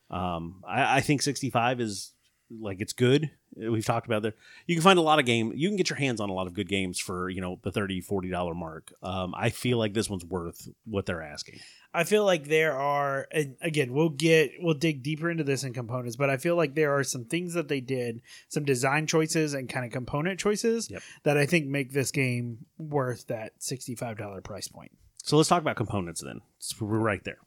[0.09, 2.13] Um, I, I think 65 is
[2.49, 3.29] like it's good.
[3.55, 4.35] We've talked about there.
[4.67, 5.51] You can find a lot of game.
[5.55, 7.71] You can get your hands on a lot of good games for you know the
[7.71, 8.93] 30 40 dollar mark.
[9.01, 11.59] Um, I feel like this one's worth what they're asking.
[11.93, 15.73] I feel like there are, and again, we'll get we'll dig deeper into this in
[15.73, 19.53] components, but I feel like there are some things that they did, some design choices
[19.55, 21.01] and kind of component choices Yep.
[21.23, 24.91] that I think make this game worth that sixty five dollar price point.
[25.23, 26.41] So let's talk about components then.
[26.59, 27.39] So we're right there.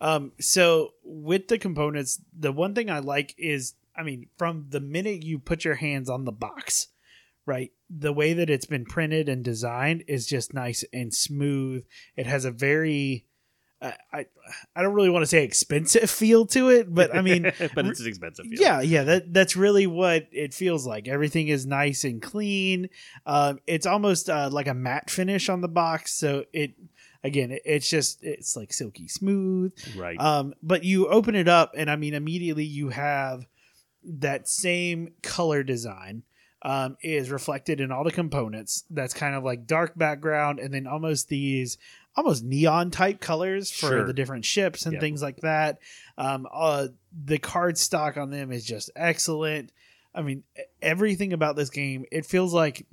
[0.00, 4.80] Um, so with the components, the one thing I like is, I mean, from the
[4.80, 6.88] minute you put your hands on the box,
[7.44, 11.84] right, the way that it's been printed and designed is just nice and smooth.
[12.16, 13.26] It has a very,
[13.82, 14.26] uh, I,
[14.74, 17.42] I don't really want to say expensive feel to it, but I mean,
[17.74, 18.46] but it's an expensive.
[18.46, 18.60] Field.
[18.60, 21.08] yeah, yeah, that that's really what it feels like.
[21.08, 22.88] Everything is nice and clean.
[23.26, 26.74] Um, it's almost uh, like a matte finish on the box, so it
[27.24, 29.72] again, it, it's just it's like silky smooth.
[29.96, 30.18] right.
[30.20, 33.46] Um, but you open it up, and I mean, immediately you have
[34.04, 36.22] that same color design
[36.62, 38.84] um, is reflected in all the components.
[38.90, 41.78] That's kind of like dark background, and then almost these
[42.16, 44.04] almost neon type colors for Sure.
[44.06, 45.00] the different ships and Yep.
[45.00, 45.78] things like that.
[46.18, 46.88] Um, uh,
[47.24, 49.70] the card stock on them is just excellent.
[50.14, 50.42] I mean,
[50.82, 52.84] everything about this game, it feels like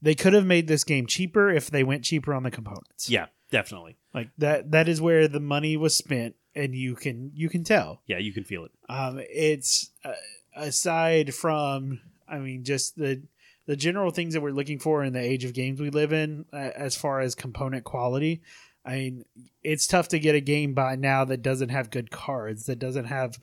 [0.00, 3.10] they could have made this game cheaper if they went cheaper on the components.
[3.10, 3.96] yeah, definitely.
[4.14, 8.02] Like that that is where the money was spent and you can you can tell.
[8.06, 8.72] Yeah, you can feel it.
[8.88, 10.12] Um it's uh,
[10.56, 13.22] aside from I mean just the
[13.66, 16.44] the general things that we're looking for in the age of games we live in
[16.52, 18.42] uh, as far as component quality.
[18.84, 19.24] I mean,
[19.62, 23.04] it's tough to get a game by now that doesn't have good cards, that doesn't
[23.04, 23.38] have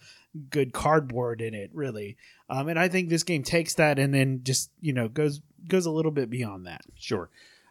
[0.49, 2.17] good cardboard in it, really.
[2.49, 5.85] Um, and I think this game takes that and then just you know goes goes
[5.85, 6.81] a little bit beyond that.
[6.95, 7.29] Sure.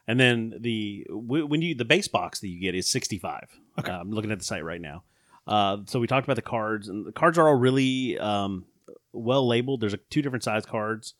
[0.08, 3.48] And then the when you the base box that you get is 65.
[3.78, 3.90] Okay.
[3.90, 5.02] Uh, I'm looking at the site right now.
[5.46, 8.64] Uh, so we talked about the cards, and the cards are all really um,
[9.12, 9.80] well labeled.
[9.80, 11.14] There's a, two different size cards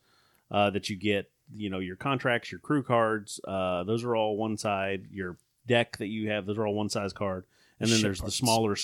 [0.51, 1.31] uh, that you get.
[1.55, 3.39] You know, your contracts, your crew cards.
[3.47, 5.07] Uh, those are all one side.
[5.11, 7.45] Your deck that you have, those are all one size card.
[7.79, 8.33] And then Ship there's cards.
[8.33, 8.75] the smaller,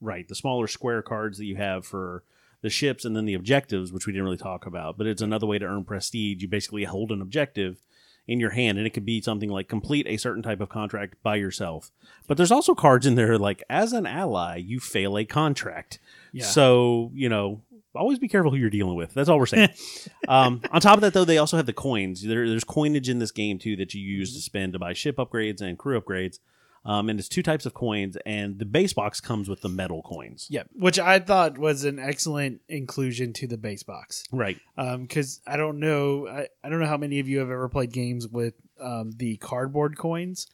[0.00, 2.22] right, the smaller square cards that you have for
[2.60, 4.96] the ships, and then the objectives, which we didn't really talk about.
[4.96, 6.42] But it's another way to earn prestige.
[6.42, 7.78] You basically hold an objective
[8.26, 11.14] in your hand, and it could be something like complete a certain type of contract
[11.22, 11.90] by yourself.
[12.26, 15.98] But there's also cards in there like as an ally, you fail a contract.
[16.32, 16.44] Yeah.
[16.44, 17.60] So you know,
[17.94, 19.12] always be careful who you're dealing with.
[19.14, 19.70] That's all we're saying.
[20.28, 22.22] um, on top of that, though, they also have the coins.
[22.22, 25.16] There, there's coinage in this game too that you use to spend to buy ship
[25.16, 26.38] upgrades and crew upgrades.
[26.86, 30.02] Um, and it's two types of coins, and the base box comes with the metal
[30.02, 30.46] coins.
[30.50, 34.24] Yeah, which I thought was an excellent inclusion to the base box.
[34.30, 34.58] Right.
[34.76, 37.92] because I don't know I, I don't know how many of you have ever played
[37.92, 40.46] games with um, the cardboard coins.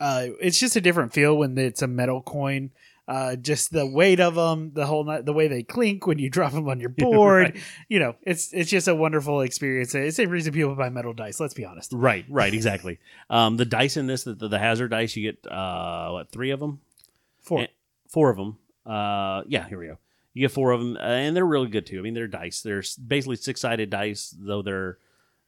[0.00, 2.70] Uh, it's just a different feel when it's a metal coin.
[3.08, 6.28] Uh, just the weight of them, the whole night, the way they clink when you
[6.36, 7.54] drop them on your board.
[7.54, 7.62] Right.
[7.88, 9.94] You know, it's it's just a wonderful experience.
[9.94, 11.40] It's the reason people buy metal dice.
[11.40, 11.92] Let's be honest.
[11.94, 12.98] Right, right, exactly.
[13.30, 16.60] um, the dice in this, the, the hazard dice, you get uh, what three of
[16.60, 16.80] them,
[17.40, 17.60] Four.
[17.60, 17.68] And-
[18.08, 18.58] four of them.
[18.84, 19.96] Uh, yeah, here we go.
[20.34, 21.98] You get four of them, and they're really good too.
[21.98, 22.60] I mean, they're dice.
[22.60, 24.98] They're basically six sided dice, though they're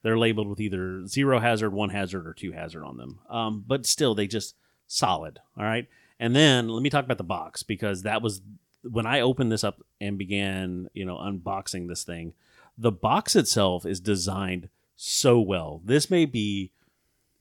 [0.03, 3.19] they're labeled with either zero hazard, one hazard, or two hazard on them.
[3.29, 4.57] Um, but still, they just
[4.87, 5.39] solid.
[5.59, 5.87] All right.
[6.21, 8.43] And then let me talk about the box because that was
[8.83, 12.35] when I opened this up and began, you know, unboxing this thing.
[12.77, 15.81] The box itself is designed so well.
[15.83, 16.73] This may be,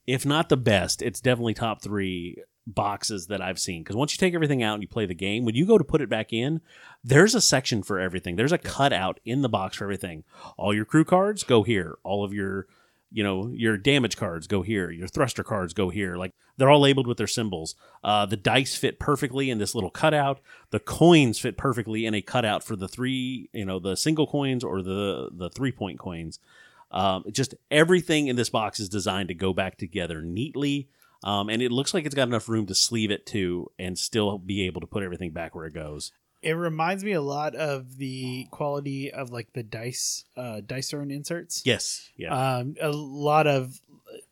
[0.08, 3.84] if not the best, it's definitely top three boxes that I've seen.
[3.84, 5.84] Because once you take everything out and you play the game, when you go to
[5.84, 6.62] put it back in,
[7.04, 8.38] there's a section for everything.
[8.38, 10.24] There's a cutout in the box for everything.
[10.58, 11.98] All your crew cards go here.
[12.04, 12.68] All of your,
[13.12, 14.92] you know, your damage cards go here.
[14.92, 16.16] Your thruster cards go here.
[16.16, 17.76] Like they're all labeled with their symbols.
[18.04, 20.40] Uh, the dice fit perfectly in this little cutout.
[20.70, 24.64] The coins fit perfectly in a cutout for the three, you know, the single coins
[24.64, 26.40] or the the three point coins.
[26.92, 30.90] Um, just everything in this box is designed to go back together neatly.
[31.24, 34.38] Um, and it looks like it's got enough room to sleeve it too and still
[34.38, 36.12] be able to put everything back where it goes.
[36.42, 41.12] It reminds me a lot of the quality of like the dice uh, dice throne
[41.12, 41.64] inserts.
[41.66, 42.10] Yes.
[42.16, 42.58] Yeah.
[42.58, 43.82] um, a lot of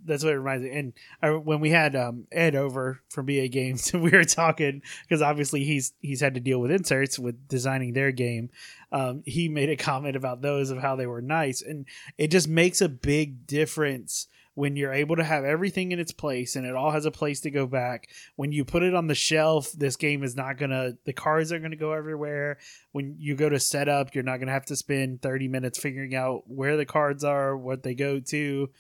[0.05, 0.72] that's what it reminds me.
[0.72, 5.22] And I, when we had um, Ed over from BA Games, we were talking because
[5.22, 8.49] obviously he's he's had to deal with inserts with designing their game.
[8.91, 11.86] Um, he made a comment about those of how they were nice, and
[12.18, 14.28] it just makes a big difference
[14.58, 17.41] when you're able to have everything in its place and it all has a place
[17.41, 18.10] to go back.
[18.38, 20.93] When you put it on the shelf, this game is not gonna.
[21.03, 22.58] The cards are gonna go everywhere.
[22.91, 26.16] When you go to set up, you're not gonna have to spend 30 minutes figuring
[26.16, 28.72] out where the cards are, what they go to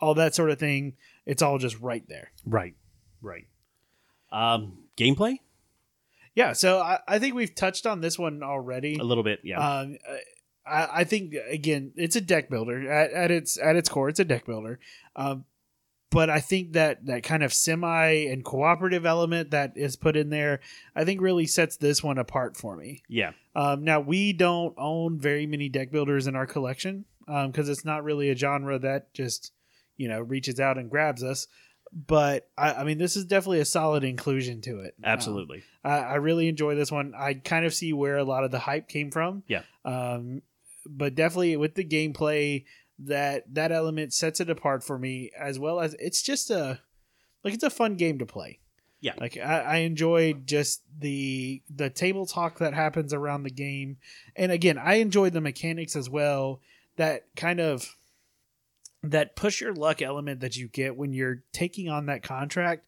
[0.00, 0.94] all that sort of thing.
[1.26, 2.32] It's all just right there.
[2.46, 2.74] right.
[3.20, 3.48] Right.
[4.32, 5.40] Um, gameplay
[6.34, 8.96] Yeah, so I, I think we've touched on this one already.
[8.96, 9.40] a little bit.
[9.42, 9.58] Yeah.
[9.58, 9.98] Um,
[10.68, 14.08] I, I think again, it's a deck builder at, at its at its core.
[14.08, 14.78] It's a deck builder.
[15.16, 15.44] Um,
[16.10, 20.30] but I think that that kind of semi and cooperative element that is put in
[20.30, 20.60] there,
[20.96, 23.02] I think really sets this one apart for me.
[23.08, 23.32] yeah.
[23.54, 28.04] Um, now we don't own very many deck builders in our collection because it's not
[28.04, 29.52] really a genre that just
[29.96, 31.46] you know reaches out and grabs us.
[32.06, 34.94] but I, I mean, this is definitely a solid inclusion to it.
[35.02, 35.62] Um, Absolutely.
[35.84, 37.14] I, I really enjoy this one.
[37.16, 39.42] I kind of see where a lot of the hype came from.
[39.46, 39.62] Yeah.
[39.84, 40.42] Um,
[40.88, 42.64] but definitely with the gameplay,
[42.98, 46.80] that that element sets it apart for me, as well as it's just a
[47.44, 48.58] like it's a fun game to play.
[49.00, 49.12] Yeah.
[49.20, 53.98] Like I, I enjoyed just the the table talk that happens around the game,
[54.34, 56.60] and again, I enjoyed the mechanics as well.
[56.96, 57.94] That kind of
[59.02, 62.86] that push your luck element that you get when you're taking on that contract.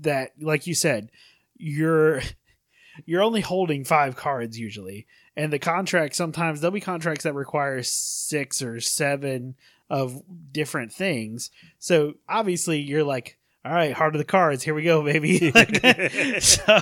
[0.00, 1.10] That, like you said,
[1.56, 2.22] you're
[3.04, 5.06] you're only holding five cards usually,
[5.40, 9.54] and the contract sometimes there'll be contracts that require six or seven
[9.88, 10.22] of
[10.52, 11.50] different things.
[11.78, 15.50] So obviously, you're like all right, heart of the cards, here we go, baby.
[16.40, 16.80] so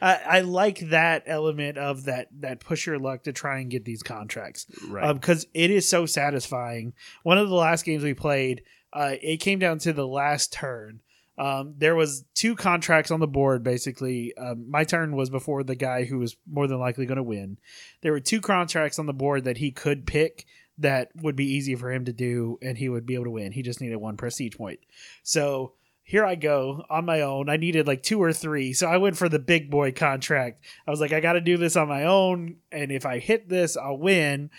[0.00, 3.84] I, I, like that element of that that push your luck to try and get
[3.84, 5.12] these contracts, right?
[5.12, 6.94] Because um, it is so satisfying.
[7.22, 11.00] One of the last games we played, uh, it came down to the last turn.
[11.38, 13.62] Um, there was two contracts on the board.
[13.62, 17.22] Basically, um, my turn was before the guy who was more than likely going to
[17.22, 17.58] win.
[18.02, 20.46] There were two contracts on the board that he could pick
[20.78, 23.52] that would be easy for him to do, and he would be able to win.
[23.52, 24.80] He just needed one prestige point.
[25.22, 25.72] So
[26.06, 27.48] here I go on my own.
[27.48, 28.72] I needed like two or three.
[28.72, 30.60] So I went for the big boy contract.
[30.86, 32.58] I was like, I got to do this on my own.
[32.70, 34.50] And if I hit this, I'll win.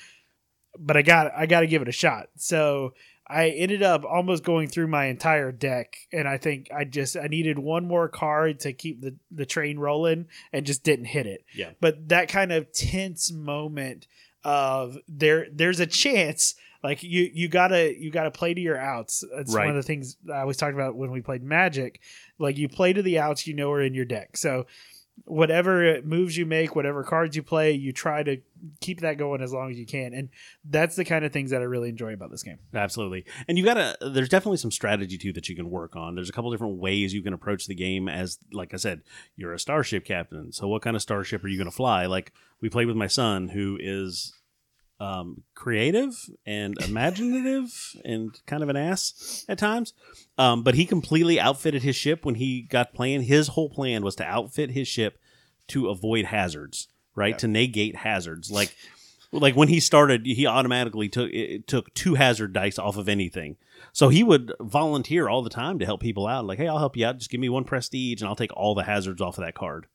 [0.78, 2.28] But I got, I got to give it a shot.
[2.36, 2.94] So
[3.30, 5.98] I ended up almost going through my entire deck.
[6.14, 9.78] And I think I just, I needed one more card to keep the, the train
[9.78, 11.44] rolling and just didn't hit it.
[11.54, 11.72] Yeah.
[11.82, 14.08] But that kind of tense moment
[14.44, 19.24] of there, there's a chance like you you gotta you gotta play to your outs.
[19.36, 19.66] That's right.
[19.66, 22.00] one of the things I always talking about when we played Magic.
[22.38, 24.38] Like you play to the outs you know are in your deck.
[24.38, 24.68] So
[25.26, 28.38] whatever moves you make, whatever cards you play, you try to
[28.80, 30.14] keep that going as long as you can.
[30.14, 30.30] And
[30.64, 32.60] that's the kind of things that I really enjoy about this game.
[32.74, 33.26] Absolutely.
[33.48, 36.16] And you got to there's definitely some strategy too that you can work on.
[36.16, 39.02] There's a couple different ways you can approach the game as like I said,
[39.36, 40.52] you're a starship captain.
[40.52, 42.06] So what kind of starship are you going to fly?
[42.06, 44.34] Like we played with my son who is
[45.00, 49.94] um, creative and imaginative and kind of an ass at times.
[50.38, 53.24] Um, but he completely outfitted his ship when he got playing.
[53.24, 55.20] His whole plan was to outfit his ship
[55.70, 57.34] to avoid hazards, right?
[57.34, 57.38] Yeah.
[57.38, 58.52] To negate hazards.
[58.52, 58.76] Like,
[59.32, 63.58] like when he started, he automatically took it took two hazard dice off of anything.
[63.92, 66.46] So he would volunteer all the time to help people out.
[66.46, 67.18] Like, hey, I'll help you out.
[67.18, 69.88] Just give me one prestige, and I'll take all the hazards off of that card.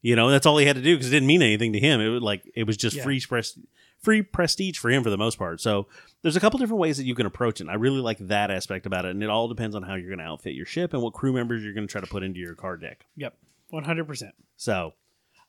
[0.00, 2.00] You know, that's all he had to do because it didn't mean anything to him.
[2.00, 3.02] It was like it was just yeah.
[3.02, 3.58] free press
[4.00, 5.60] free prestige for him for the most part.
[5.60, 5.86] So
[6.22, 7.64] there's a couple different ways that you can approach it.
[7.64, 9.10] And I really like that aspect about it.
[9.10, 11.32] And it all depends on how you're going to outfit your ship and what crew
[11.32, 13.06] members you're going to try to put into your card deck.
[13.16, 13.36] Yep,
[13.72, 14.30] 100%.
[14.56, 14.92] So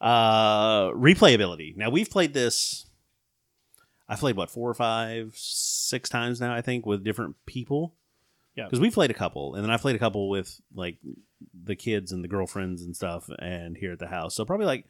[0.01, 1.75] uh, replayability.
[1.75, 2.85] Now we've played this.
[4.07, 6.53] I've played what four or five, six times now.
[6.53, 7.95] I think with different people.
[8.55, 10.97] Yeah, because we played a couple, and then I played a couple with like
[11.53, 14.35] the kids and the girlfriends and stuff, and here at the house.
[14.35, 14.85] So probably like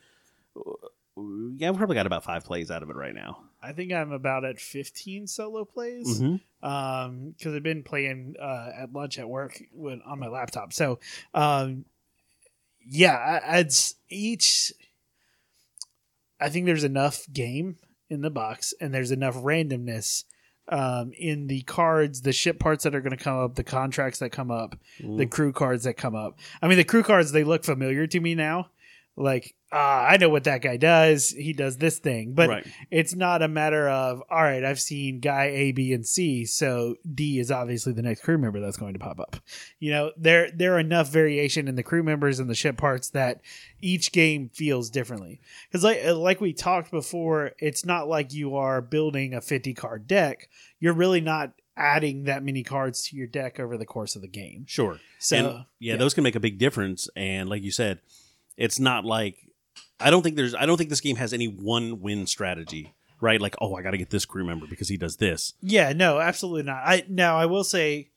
[1.57, 3.43] yeah, we probably got about five plays out of it right now.
[3.61, 6.67] I think I'm about at 15 solo plays mm-hmm.
[6.67, 10.73] um, because I've been playing uh, at lunch at work with, on my laptop.
[10.73, 10.99] So,
[11.33, 11.85] um,
[12.85, 14.71] yeah, it's each.
[16.39, 17.77] I think there's enough game
[18.09, 20.23] in the box, and there's enough randomness
[20.69, 24.19] um, in the cards, the ship parts that are going to come up, the contracts
[24.19, 25.17] that come up, mm.
[25.17, 26.39] the crew cards that come up.
[26.61, 28.69] I mean, the crew cards they look familiar to me now.
[29.15, 31.29] Like ah, I know what that guy does.
[31.29, 32.67] He does this thing, but right.
[32.89, 34.63] it's not a matter of all right.
[34.63, 38.59] I've seen guy A, B, and C, so D is obviously the next crew member
[38.59, 39.37] that's going to pop up.
[39.79, 43.09] You know, there there are enough variation in the crew members and the ship parts
[43.11, 43.41] that
[43.81, 45.41] each game feels differently.
[45.67, 50.07] Because like like we talked before, it's not like you are building a fifty card
[50.07, 50.49] deck.
[50.79, 54.27] You're really not adding that many cards to your deck over the course of the
[54.27, 54.65] game.
[54.67, 54.99] Sure.
[55.19, 55.47] So and,
[55.79, 57.07] yeah, yeah, those can make a big difference.
[57.15, 57.99] And like you said,
[58.57, 59.37] it's not like
[59.99, 63.41] I don't think there's I don't think this game has any one win strategy, right?
[63.41, 65.53] Like, oh, I got to get this crew member because he does this.
[65.61, 66.81] Yeah, no, absolutely not.
[66.85, 68.09] I now I will say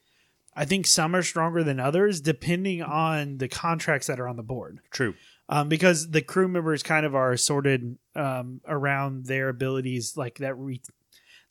[0.55, 4.43] I think some are stronger than others depending on the contracts that are on the
[4.43, 4.81] board.
[4.91, 5.15] True.
[5.49, 10.57] Um, because the crew members kind of are sorted um, around their abilities, like that.
[10.57, 10.81] Re-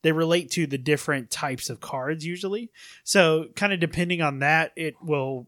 [0.01, 2.71] they relate to the different types of cards usually.
[3.03, 5.45] So, kind of depending on that, it will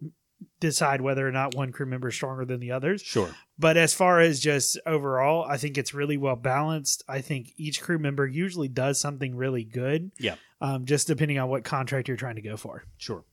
[0.68, 3.01] decide whether or not one crew member is stronger than the others.
[3.01, 3.30] Sure.
[3.59, 7.03] But as far as just overall, I think it's really well balanced.
[7.07, 10.11] I think each crew member usually does something really good.
[10.18, 10.36] Yeah.
[10.61, 12.84] Um, just depending on what contract you're trying to go for.
[12.97, 13.24] Sure.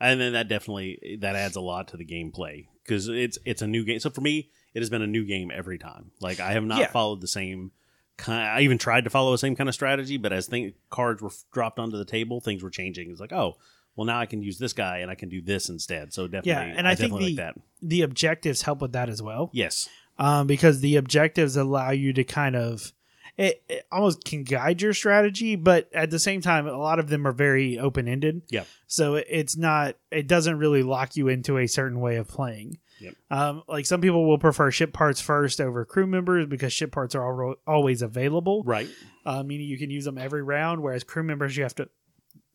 [0.00, 3.66] And then that definitely that adds a lot to the gameplay because it's it's a
[3.66, 4.00] new game.
[4.00, 6.10] So for me, it has been a new game every time.
[6.20, 6.90] Like I have not Yeah.
[6.90, 7.70] followed the same.
[8.16, 11.22] Kind I even tried to follow the same kind of strategy, but as things cards
[11.22, 13.10] were dropped onto the table, things were changing.
[13.10, 13.56] It's like, oh,
[13.96, 16.12] well, now I can use this guy and I can do this instead.
[16.12, 17.62] So definitely, Yeah, and I think definitely the- like that.
[17.82, 19.50] The objectives help with that as well.
[19.52, 19.88] Yes,
[20.18, 22.92] um, because the objectives allow you to kind of
[23.36, 27.08] it, it almost can guide your strategy, but at the same time, a lot of
[27.08, 28.42] them are very open ended.
[28.48, 28.66] Yep.
[28.86, 32.78] So it, it's not it doesn't really lock you into a certain way of playing.
[33.00, 33.14] Yep.
[33.30, 37.14] Um, like some people will prefer ship parts first over crew members because ship parts
[37.16, 38.88] are al- always available, right.
[39.26, 40.80] uh, meaning you can use them every round.
[40.80, 41.88] Whereas crew members, you have to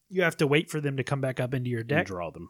[0.10, 2.08] you have to wait for them to come back up into your And deck.
[2.08, 2.50] draw them.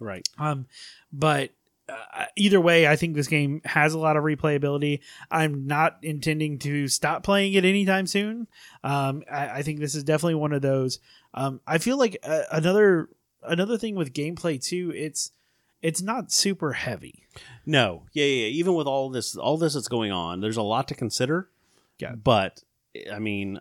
[0.00, 0.26] Right.
[0.38, 0.66] Um,
[1.12, 1.50] but
[1.88, 5.00] uh, either way, I think this game has a lot of replayability.
[5.30, 8.46] I'm not intending to stop playing it anytime soon.
[8.82, 10.98] Um, I, I think this is definitely one of those.
[11.34, 13.08] Um, I feel like uh, another
[13.42, 14.92] another thing with gameplay too.
[14.94, 15.30] It's
[15.82, 17.26] it's not super heavy.
[17.66, 18.46] No, yeah, yeah.
[18.46, 18.52] yeah.
[18.52, 21.50] Even with all this, all this that's going on, there's a lot to consider.
[21.98, 22.14] Yeah.
[22.14, 22.62] But
[23.12, 23.60] I mean,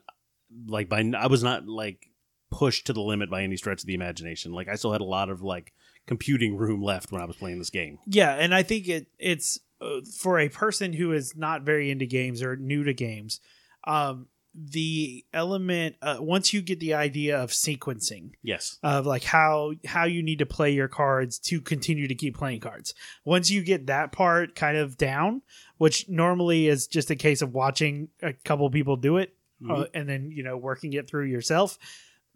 [0.66, 2.08] like by I was not like
[2.54, 4.52] pushed to the limit by any stretch of the imagination.
[4.54, 5.74] Like I still had a lot of like
[6.08, 7.98] computing room left when I was playing this game.
[8.06, 12.06] Yeah, and I think it it's uh, for a person who is not very into
[12.06, 13.40] games or new to games.
[13.86, 18.78] Um, the element uh, once you get the idea of sequencing Yes.
[18.84, 22.60] of like how how you need to play your cards to continue to keep playing
[22.60, 22.94] cards.
[23.26, 25.42] Once you get that part kind of down,
[25.80, 29.34] which normally is just a case of watching a couple people do it
[29.68, 31.80] uh, and then you know working it through yourself,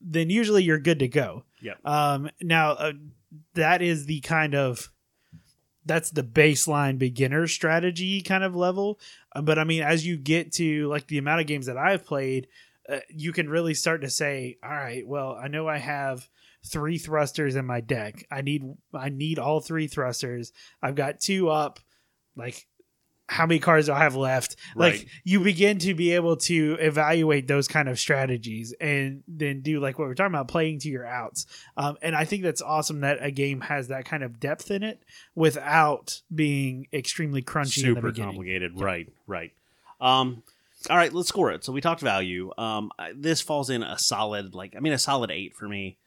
[0.02, 1.44] then usually you're good to go.
[1.62, 1.74] Yeah.
[1.84, 2.94] Um, now uh,
[3.56, 4.92] that is the kind of
[5.86, 9.00] that's the baseline beginner strategy kind of level.
[9.34, 12.06] Uh, but I mean, as you get to like the amount of games that I've
[12.06, 12.48] played,
[12.90, 16.30] uh, you can really start to say, all right, well, I know I have
[16.66, 18.26] three thrusters in my deck.
[18.30, 20.52] I need I need all three thrusters.
[20.82, 21.80] I've got two up.
[22.36, 22.68] Like
[23.28, 24.56] how many cards do I have left?
[24.76, 24.94] Right.
[24.94, 29.80] Like you begin to be able to evaluate those kind of strategies and then do
[29.80, 31.46] like what we're talking about, playing to your outs.
[31.76, 34.82] Um, and I think that's awesome that a game has that kind of depth in
[34.82, 35.04] it
[35.36, 38.80] without being extremely crunchy super complicated.
[38.80, 39.52] Right, right.
[40.00, 40.44] Um,
[40.90, 41.66] all right, let's score it.
[41.66, 42.52] So we talked value.
[42.58, 45.98] Um, this falls in a solid, like I mean, a solid eight for me.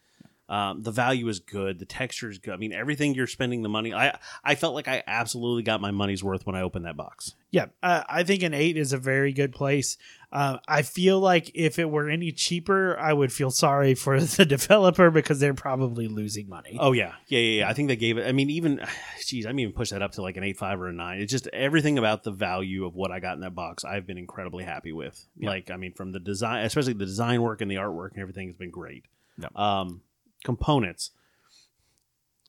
[0.50, 1.78] Um, the value is good.
[1.78, 2.52] The texture is good.
[2.52, 3.94] I mean, everything you're spending the money.
[3.94, 7.36] I I felt like I absolutely got my money's worth when I opened that box.
[7.52, 9.96] Yeah, uh, I think an eight is a very good place.
[10.32, 14.44] Uh, I feel like if it were any cheaper, I would feel sorry for the
[14.44, 16.76] developer because they're probably losing money.
[16.80, 17.58] Oh yeah, yeah, yeah.
[17.60, 17.68] yeah.
[17.68, 18.26] I think they gave it.
[18.26, 18.84] I mean, even,
[19.24, 21.20] geez, I mean, even push that up to like an eight five or a nine.
[21.20, 23.84] It's just everything about the value of what I got in that box.
[23.84, 25.24] I've been incredibly happy with.
[25.36, 25.50] Yeah.
[25.50, 28.48] Like, I mean, from the design, especially the design work and the artwork and everything
[28.48, 29.04] has been great.
[29.38, 29.48] Yeah.
[29.54, 30.02] Um,
[30.44, 31.10] components.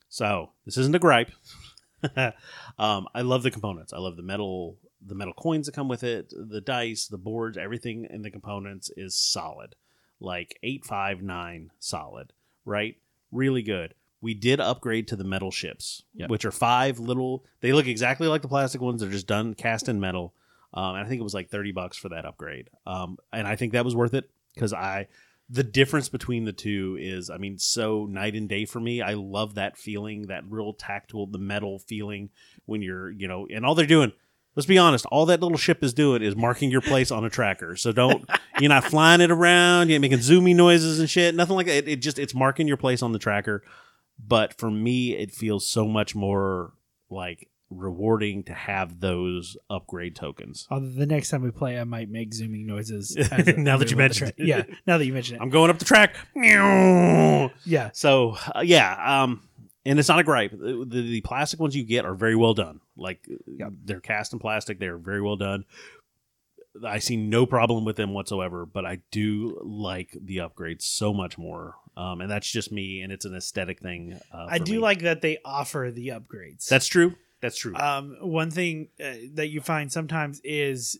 [0.09, 1.31] So this isn't a gripe.
[2.79, 3.93] um, I love the components.
[3.93, 7.57] I love the metal, the metal coins that come with it, the dice, the boards,
[7.57, 9.75] everything in the components is solid.
[10.19, 12.33] Like eight five nine solid,
[12.65, 12.95] right?
[13.31, 13.95] Really good.
[14.21, 16.29] We did upgrade to the metal ships, Yep.
[16.29, 17.43] which are five little.
[17.61, 19.01] They look exactly like the plastic ones.
[19.01, 20.35] They're just done cast in metal.
[20.75, 22.69] Um, and I think it was like thirty bucks for that upgrade.
[22.85, 25.07] Um, and I think that was worth it because I
[25.53, 29.13] the difference between the two is i mean so night and day for me i
[29.13, 32.29] love that feeling that real tactile the metal feeling
[32.65, 34.13] when you're you know and all they're doing
[34.55, 37.29] let's be honest all that little ship is doing is marking your place on a
[37.29, 37.75] tracker.
[37.75, 38.29] So don't
[38.59, 41.77] you're not flying it around you're making zoomy noises and shit nothing like that.
[41.77, 43.63] It, it just it's marking your place on the tracker.
[44.19, 46.73] But for me it feels so much more
[47.09, 52.09] like rewarding to have those upgrade tokens Although the next time we play, I might
[52.09, 53.17] make zooming noises.
[53.31, 54.45] Now that you move on the mentioned it.
[54.45, 54.63] yeah.
[54.85, 59.47] Now that you mention it, i'm going up the track yeah, So uh, yeah, um,
[59.85, 60.51] and it's not a gripe.
[60.51, 62.81] The, the, the plastic ones you get are very well done.
[62.95, 64.79] Like they're cast in plastic.
[64.79, 65.65] They're very well done.
[66.85, 68.65] I see no problem with them whatsoever.
[68.65, 71.75] But I do like the upgrades so much more.
[71.97, 74.19] Um, and that's just me, and it's an aesthetic thing.
[74.33, 74.79] Uh, I do me.
[74.79, 76.67] like that they offer the upgrades.
[76.67, 77.15] That's true.
[77.41, 77.75] That's true.
[77.75, 80.99] um, one thing uh, that you find sometimes is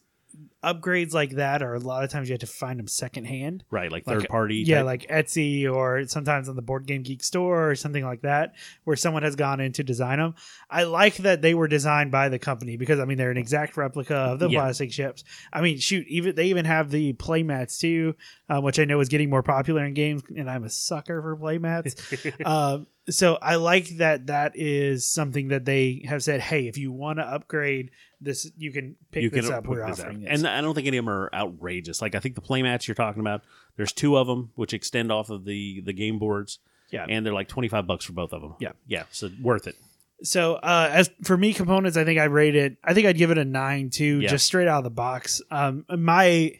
[0.63, 3.63] upgrades like that, or a lot of times you have to find them secondhand.
[3.69, 4.63] right, like like, third party.
[4.65, 8.21] Yeah, type- like Etsy or sometimes on the Board Game Geek store or something like
[8.21, 8.53] that,
[8.85, 10.35] where someone has gone in to design them.
[10.69, 13.75] I like that they were designed by the company because I mean they're an exact
[13.75, 14.61] replica of the Yeah.
[14.61, 15.23] plastic ships.
[15.51, 18.15] I mean, shoot, even they even have the playmats too,
[18.49, 21.35] uh, which I know is getting more popular in games, and I'm a sucker for
[21.35, 22.45] playmats.
[22.45, 26.39] um, so I like that that is something that they have said.
[26.41, 29.67] Hey, if you want to upgrade this, you can pick you this can up.
[29.67, 32.01] We're offering and I don't think any of them are outrageous.
[32.01, 33.41] Like I think the playmats you're talking about,
[33.77, 36.59] there's two of them which extend off of the the game boards.
[36.91, 37.05] Yeah.
[37.07, 38.55] and they're like 25 bucks for both of them.
[38.59, 38.73] Yeah.
[38.85, 39.75] yeah, so worth it.
[40.23, 42.75] So uh, as for me, components, I think I rate it.
[42.83, 44.27] I think I'd give it a nine too, Yeah.
[44.27, 45.41] just straight out of the box.
[45.49, 46.51] Um, my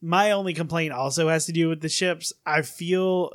[0.00, 2.32] my only complaint also has to do with the ships.
[2.46, 3.30] I feel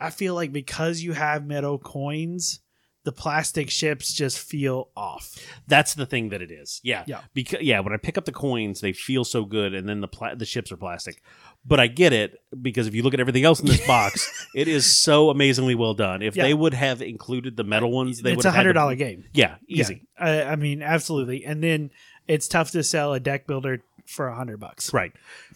[0.00, 2.60] I feel like because you have metal coins,
[3.04, 5.34] the plastic ships just feel off.
[5.66, 6.80] That's the thing that it is.
[6.84, 7.04] Yeah.
[7.06, 7.20] Yeah.
[7.32, 10.08] Because yeah, when I pick up the coins, they feel so good, and then the
[10.08, 11.22] pla- the ships are plastic.
[11.64, 14.68] But I get it because if you look at everything else in this box, it
[14.68, 16.22] is so amazingly well done.
[16.22, 16.44] If Yeah.
[16.44, 19.24] they would have included the metal ones, they it's would a hundred dollar game.
[19.32, 20.06] Yeah, easy.
[20.20, 21.44] Yeah, I, I mean, absolutely.
[21.44, 21.90] And then
[22.26, 24.92] it's tough to sell a deck builder for a hundred bucks.
[24.92, 25.12] Right.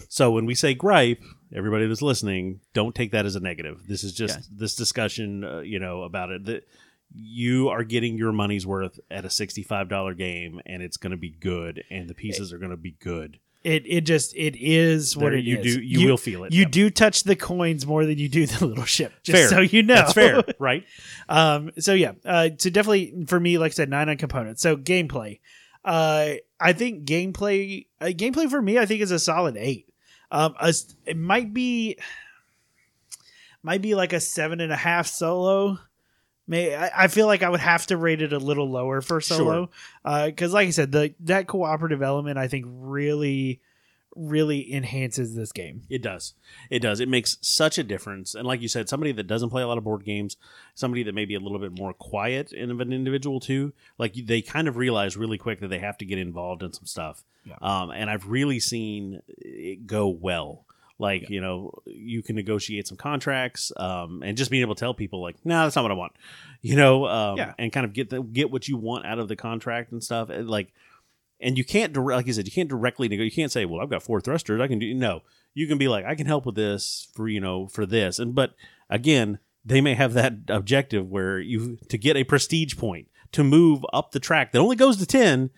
[0.09, 1.23] So when we say gripe,
[1.55, 3.87] everybody that's listening, don't take that as a negative.
[3.89, 6.69] This is just this discussion, uh, you know, about it that
[7.15, 11.17] you are getting your money's worth at a sixty-five dollar game, and it's going to
[11.17, 13.39] be good, and the pieces are going to be good.
[13.65, 15.77] It it just it is what There- it you is.
[15.77, 16.53] do you, will feel it.
[16.53, 16.71] You Yep.
[16.73, 19.13] do touch the coins more than you do the little ship.
[19.23, 19.49] Just Fair.
[19.49, 19.95] so you know.
[19.95, 20.85] That's fair, right?
[21.29, 21.71] um.
[21.79, 22.13] So yeah.
[22.25, 22.49] Uh.
[22.59, 24.63] So definitely for me, like I said, nine on components.
[24.63, 25.39] So gameplay.
[25.85, 26.35] Uh.
[26.59, 27.87] I think gameplay.
[28.01, 29.87] Uh, gameplay for me, I think is a solid eight.
[30.33, 30.57] Um.
[30.59, 30.75] A,
[31.07, 31.99] it might be.
[33.65, 35.79] Might be like a seven and a half solo.
[36.49, 39.21] May I, I feel like I would have to rate it a little lower for
[39.21, 39.71] solo,
[40.05, 43.61] because like I said, the that cooperative element I think really,
[44.15, 45.83] really enhances this game.
[45.89, 46.35] It does.
[46.71, 47.01] It does.
[47.01, 48.35] It makes such a difference.
[48.35, 50.37] And like you said, somebody that doesn't play a lot of board games,
[50.75, 54.15] somebody that may be a little bit more quiet in of an individual too, like
[54.15, 57.25] they kind of realize really quick that they have to get involved in some stuff.
[57.45, 57.57] Yeah.
[57.61, 60.65] Um, and I've really seen it go well.
[60.99, 64.95] Like you know, you can negotiate some contracts, um, and just being able to tell
[64.95, 66.13] people like, "No, nah, that's not what I want,"
[66.63, 67.55] you know, um, Yeah.
[67.59, 70.29] and kind of get the get what you want out of the contract and stuff.
[70.31, 70.73] Like,
[71.43, 73.91] and you can't direct, like you said, you can't directly You can't say, "Well, I've
[73.91, 75.23] got four thrusters, I can do." No,
[75.55, 78.35] you can be like, "I can help with this for you know for this," and
[78.35, 78.55] but
[78.89, 83.85] again, they may have that objective where you to get a prestige point to move
[83.93, 85.51] up the track that only goes to ten.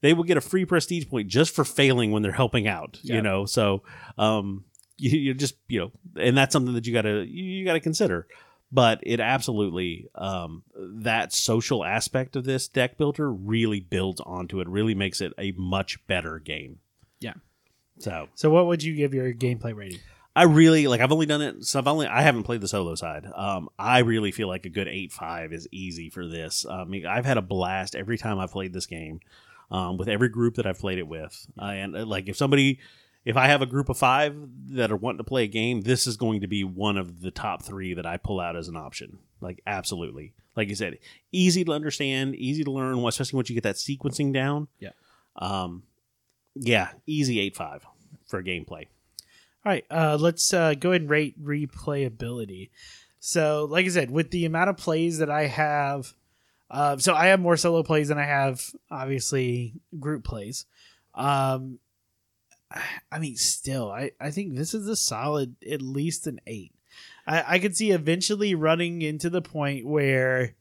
[0.00, 3.00] They will get a free prestige point just for failing when they're helping out.
[3.02, 3.16] Yeah.
[3.16, 3.82] You know, so
[4.16, 4.64] um,
[4.96, 5.90] you, you just you know,
[6.22, 8.26] and that's something that you gotta you, you gotta consider.
[8.70, 14.68] But it absolutely um, that social aspect of this deck builder really builds onto it.
[14.68, 16.80] Really makes it a much better game.
[17.20, 17.34] Yeah.
[17.98, 20.00] So So, what would you give your gameplay rating?
[20.36, 21.00] I really like.
[21.00, 21.64] I've only done it.
[21.64, 22.06] So I've only.
[22.06, 23.26] I haven't played the solo side.
[23.34, 26.64] Um, I really feel like a good eight five is easy for this.
[26.64, 29.20] I mean, I've had a blast every time I've played this game.
[29.70, 32.78] Um, with every group that I've played it with, uh, and uh, like if somebody,
[33.28, 34.34] if I have a group of five
[34.70, 37.30] that are wanting to play a game, this is going to be one of the
[37.30, 39.18] top three that I pull out as an option.
[39.42, 40.96] Like absolutely, like you said,
[41.30, 44.68] easy to understand, easy to learn, especially once you get that sequencing down.
[44.80, 44.92] Yeah.
[45.36, 45.82] Um,
[46.54, 47.84] yeah, easy eight five
[48.26, 48.86] for gameplay.
[49.62, 52.70] All right, uh, let's uh, go ahead and rate replayability.
[53.20, 56.14] So, like I said, with the amount of plays that I have,
[56.70, 60.64] uh, so I have more solo plays than I have obviously group plays.
[61.14, 61.78] Um,
[63.12, 66.72] I mean, still, I, I think this is a solid at least an eight.
[67.26, 70.54] I, I could see eventually running into the point where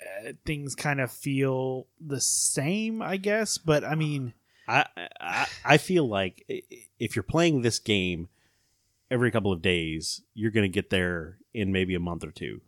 [0.00, 3.58] uh, things kind of feel the same, I guess.
[3.58, 4.34] But I mean,
[4.68, 4.86] I,
[5.20, 6.44] I I feel like
[6.98, 8.28] if you're playing this game
[9.10, 12.60] every couple of days, you're going to get there in maybe a month or two.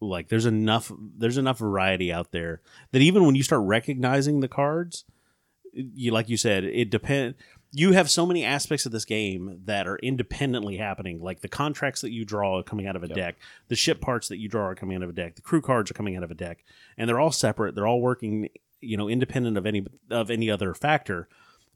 [0.00, 2.60] Like there's enough there's enough variety out there
[2.90, 5.04] that even when you start recognizing the cards,
[5.72, 7.34] you like you said, it depend
[7.74, 12.02] you have so many aspects of this game that are independently happening like the contracts
[12.02, 13.16] that you draw are coming out of a Yep.
[13.16, 13.36] deck
[13.68, 15.90] the ship parts that you draw are coming out of a deck the crew cards
[15.90, 16.64] are coming out of a deck
[16.96, 17.74] and they're all separate.
[17.74, 18.48] They're all working
[18.80, 21.28] you know independent of any of any other factor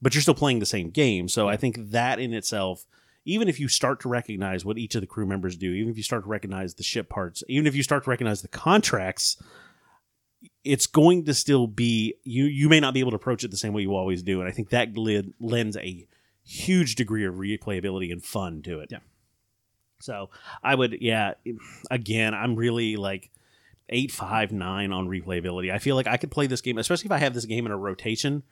[0.03, 1.29] but you're still playing the same game.
[1.29, 2.85] So i think that in itself
[3.25, 5.97] even if you start to recognize what each of the crew members do even if
[5.97, 9.37] you start to recognize the ship parts even if you start to recognize the contracts
[10.67, 13.57] it's going to still be you you may not be able to approach it the
[13.57, 16.07] same way you always do and i think that lid, lends a
[16.45, 18.99] huge degree of replayability and fun to it Yeah.
[20.01, 20.31] so
[20.63, 21.35] i would yeah
[21.91, 23.31] again i'm really like
[23.89, 27.13] eight five nine on replayability i feel like i could play this game especially if
[27.13, 28.43] i have this game in a rotation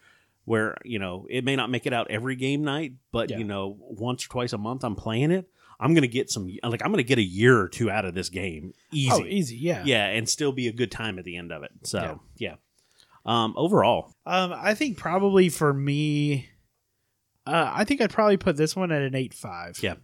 [0.44, 3.38] where you know it may not make it out every game night but Yeah.
[3.38, 5.48] you know once or twice a month i'm playing it
[5.80, 8.28] i'm gonna get some like i'm gonna get a year or two out of this
[8.28, 9.82] game easy oh, easy, yeah.
[9.84, 11.72] yeah, and still be a good time at the end of it.
[11.82, 12.56] So Yeah.
[13.26, 16.48] yeah, Um, overall, Um, I think probably for me,
[17.46, 19.78] uh, I think I'd probably put this one at an eight five.
[19.82, 19.94] Yeah.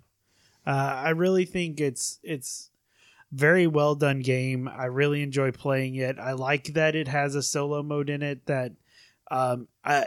[0.66, 2.70] Uh, I really think it's it's
[3.32, 4.68] very well done game.
[4.68, 6.18] I really enjoy playing it.
[6.18, 8.46] I like that it has a solo mode in it.
[8.46, 8.72] That
[9.30, 10.06] um, I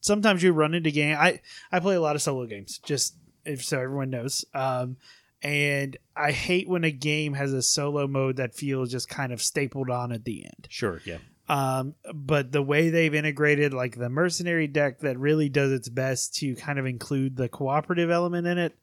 [0.00, 1.16] sometimes you run into game.
[1.18, 1.40] I
[1.72, 2.78] I play a lot of solo games.
[2.78, 3.14] Just
[3.50, 4.44] if so everyone knows.
[4.54, 4.96] Um,
[5.42, 9.42] and I hate when a game has a solo mode that feels just kind of
[9.42, 10.66] stapled on at the end.
[10.68, 15.72] sure, yeah, Um, but the way they've integrated like the mercenary deck that really does
[15.72, 18.76] its best to kind of include the cooperative element in it.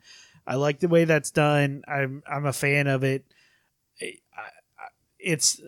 [0.47, 1.83] I like the way that's done.
[1.87, 3.25] I'm I'm a fan of it.
[5.19, 5.61] it's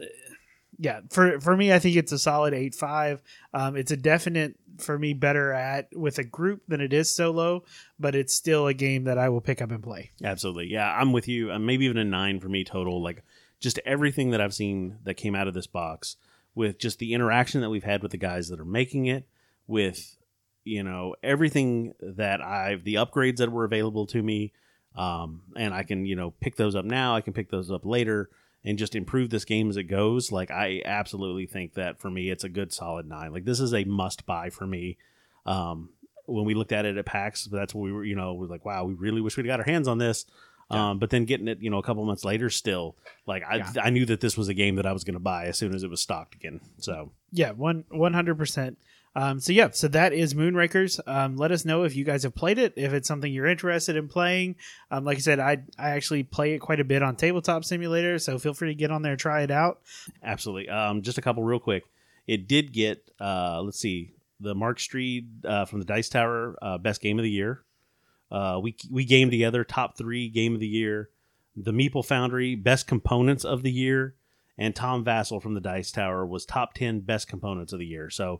[0.79, 3.19] yeah for for me i think it's a solid 8-5
[3.53, 7.63] um, it's a definite for me better at with a group than it is solo
[7.99, 10.71] but it's still a game that i will pick up and play Absolutely.
[10.71, 11.51] Yeah, I'm with you.
[11.51, 13.01] Uh, maybe even a nine for me total.
[13.01, 13.23] Like
[13.59, 16.17] just everything that I've seen that came out of this box
[16.55, 19.27] with just the interaction that we've had with the guys that are making it,
[19.67, 20.17] with,
[20.63, 24.53] you know, everything that I've, the upgrades that were available to me.
[24.95, 27.15] Um, and I can, you know, pick those up now.
[27.15, 28.29] I can pick those up later
[28.63, 30.31] and just improve this game as it goes.
[30.31, 33.31] Like, I absolutely think that for me, it's a good solid nine.
[33.31, 34.97] Like, this is a must buy for me.
[35.45, 35.89] Um,
[36.25, 38.65] when we looked at it at PAX, that's what we were, you know, we're like,
[38.65, 40.25] wow, we really wish we'd got our hands on this.
[40.71, 42.95] Um, but then getting it, you know, a couple months later, still,
[43.25, 43.71] like I, Yeah.
[43.81, 45.73] I knew that this was a game that I was going to buy as soon
[45.73, 46.61] as it was stocked again.
[46.77, 48.77] So Yeah, one one hundred percent.
[49.15, 50.99] Um, so yeah, so that is Moonrakers.
[51.07, 53.95] Um, let us know if you guys have played it, if it's something you're interested
[53.95, 54.55] in playing.
[54.91, 58.19] Um, like I said, I I actually play it quite a bit on Tabletop Simulator,
[58.19, 59.81] so feel free to get on there, try it out.
[60.23, 60.69] absolutely.
[60.69, 61.83] Um, just a couple real quick.
[62.27, 66.77] It did get, uh, let's see, the Mark Streed uh, from the Dice Tower uh,
[66.77, 67.63] best game of the year.
[68.31, 71.09] Uh, we we game together top three game of the year.
[71.55, 74.13] The Meeple Foundry best components of the year,
[74.57, 78.11] and Tom Vasel from the Dice Tower was top ten best components of the year.
[78.11, 78.39] So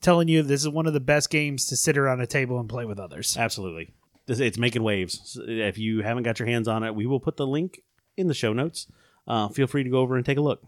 [0.00, 2.68] Telling you, this is one of the best games to sit around a table and
[2.68, 3.36] play with others.
[3.36, 3.92] Absolutely.
[4.28, 5.40] It's making waves.
[5.42, 7.82] If you haven't got your hands on it, we will put the link
[8.16, 8.86] in the show notes.
[9.26, 10.62] Uh, feel free to go over and take a look.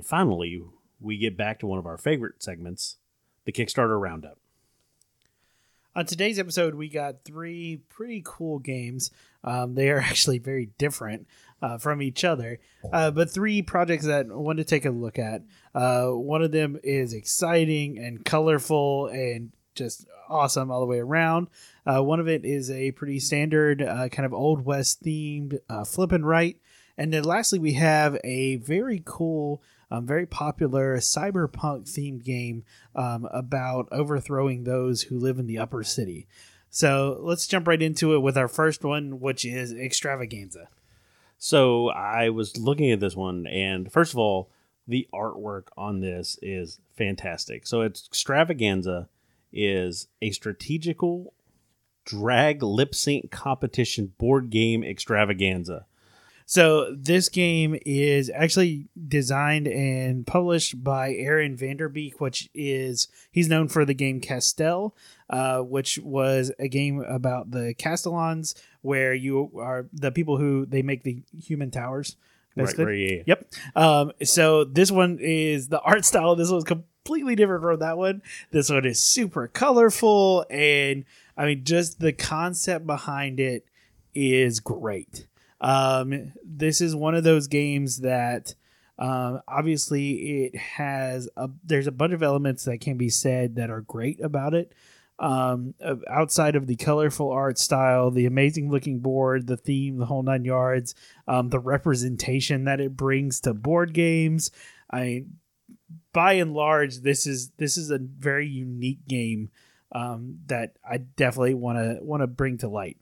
[0.00, 0.62] And finally,
[0.98, 2.96] we get back to one of our favorite segments
[3.44, 4.38] the Kickstarter Roundup.
[5.94, 9.10] On today's episode, we got three pretty cool games.
[9.44, 11.26] Um, they are actually very different
[11.60, 15.18] uh, from each other, uh, but three projects that I wanted to take a look
[15.18, 15.42] at.
[15.74, 21.48] Uh, one of them is exciting and colorful and just awesome all the way around.
[21.84, 25.84] Uh, one of it is a pretty standard, uh, kind of old west themed uh,
[25.84, 26.56] flip and right.
[26.96, 32.64] And then lastly, we have a very cool, um, very popular cyberpunk themed game
[32.94, 36.26] um, about overthrowing those who live in the upper city.
[36.70, 40.68] So let's jump right into it with our first one, which is Extravaganza.
[41.38, 44.50] So I was looking at this one, and first of all,
[44.86, 47.66] the artwork on this is fantastic.
[47.66, 49.08] So it's Extravaganza
[49.52, 51.32] is a strategical
[52.04, 55.86] drag lip sync competition board game extravaganza.
[56.50, 63.68] So this game is actually designed and published by Aaron Vanderbeek, which is he's known
[63.68, 64.96] for the game Castell,
[65.28, 70.82] uh, which was a game about the Castellans, where you are the people who they
[70.82, 72.16] make the human towers.
[72.56, 72.84] Right, basically.
[72.84, 73.22] right, yeah.
[73.26, 73.54] Yep.
[73.76, 76.34] Um, so this one is the art style.
[76.34, 78.22] This one's completely different from that one.
[78.50, 81.04] This one is super colorful, and
[81.36, 83.66] I mean, just the concept behind it
[84.16, 85.28] is great.
[85.60, 88.54] Um, this is one of those games that.
[88.98, 93.70] Um, obviously, it has a, there's a bunch of elements that can be said that
[93.70, 94.74] are great about it.
[95.18, 95.74] Um,
[96.08, 100.46] outside of the colorful art style, the amazing looking board, the theme, the whole nine
[100.46, 100.94] yards,
[101.28, 104.50] um, the representation that it brings to board games.
[104.90, 105.24] I,
[106.12, 109.50] by and large, this is this is a very unique game
[109.92, 112.96] um, that I definitely want to want to bring to light.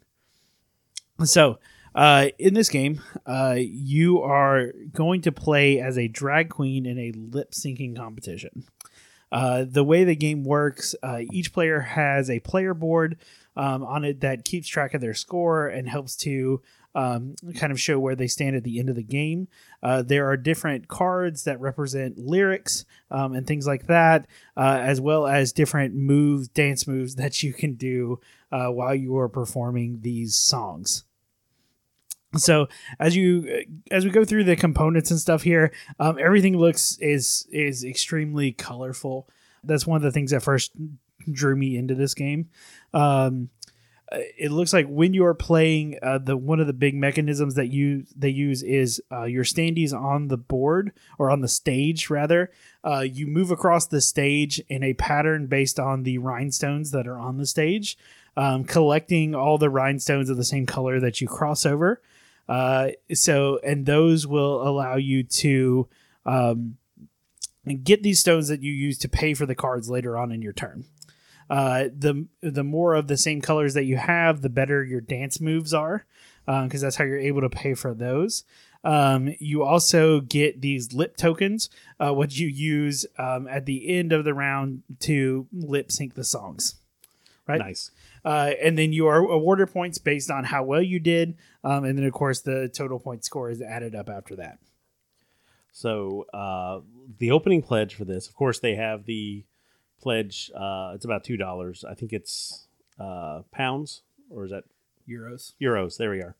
[1.25, 1.61] So,
[1.99, 6.97] uh, in this game, uh, you are going to play as a drag queen in
[6.97, 8.63] a lip syncing competition.
[9.33, 13.19] Uh, the way the game works, uh, each player has a player board
[13.57, 16.63] um, on it that keeps track of their score and helps to
[16.95, 19.49] um, kind of show where they stand at the end of the game.
[19.83, 25.01] Uh, there are different cards that represent lyrics um, and things like that, uh, as
[25.01, 28.21] well as different moves, dance moves that you can do
[28.53, 31.03] uh, while you are performing these songs.
[32.37, 32.69] So
[33.01, 37.47] as you as we go through the components and stuff here, um, everything looks is
[37.51, 39.29] is extremely colorful.
[39.65, 40.73] That's one of the things that first
[41.31, 42.49] drew me into this game.
[42.93, 43.51] Um,
[44.11, 47.55] uh, it looks like when you are playing, uh, the one of the big mechanisms
[47.57, 52.09] that you they use is uh, your standees on the board or on the stage
[52.09, 52.51] rather.
[52.85, 57.19] Uh, you move across the stage in a pattern based on the rhinestones that are
[57.19, 57.99] on the stage,
[58.37, 62.01] um, collecting all the rhinestones of the same color that you cross over.
[62.49, 65.89] Uh, so and those will allow you to
[66.25, 66.77] um,
[67.83, 70.53] get these stones that you use to pay for the cards later on in your
[70.53, 70.85] turn.
[71.51, 75.41] Uh, the the more of the same colors that you have, the better your dance
[75.41, 76.05] moves are,
[76.47, 78.45] because that's how you're able to pay for those.
[78.85, 81.69] Um, you also get these lip tokens,
[81.99, 86.25] uh, what you use um, at the end of the round to lip sync the
[86.25, 86.77] songs.
[87.47, 87.59] Right.
[87.59, 87.91] Nice.
[88.25, 91.99] Uh, and then you are awarded points based on how well you did, um, and
[91.99, 94.59] then of course the total point score is added up after that.
[95.73, 96.81] So uh,
[97.19, 99.45] the opening pledge for this, of course, they have the
[100.01, 100.51] pledge.
[100.55, 101.85] Uh, it's about two dollars.
[101.89, 102.67] I think it's
[102.99, 104.65] uh, pounds, or is that
[105.09, 105.55] Euros.
[105.61, 105.97] euros?
[105.97, 106.37] There we are.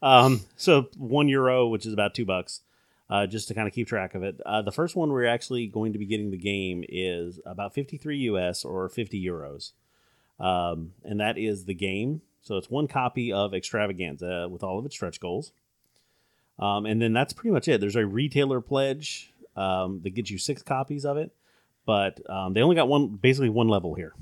[0.00, 2.60] Um, so one euro, which is about two bucks,
[3.10, 4.40] uh, just to kind of keep track of it.
[4.46, 8.18] Uh, the first one we're actually going to be getting the game is about fifty-three
[8.18, 9.72] US or fifty euros,
[10.40, 12.22] um, and that is the game.
[12.42, 15.52] So it's one copy of Extravaganza with all of its stretch goals.
[16.58, 17.80] Um, and then that's pretty much it.
[17.80, 21.32] There's a retailer pledge um, that gets you six copies of it,
[21.86, 24.14] but um, they only got one, basically one level here.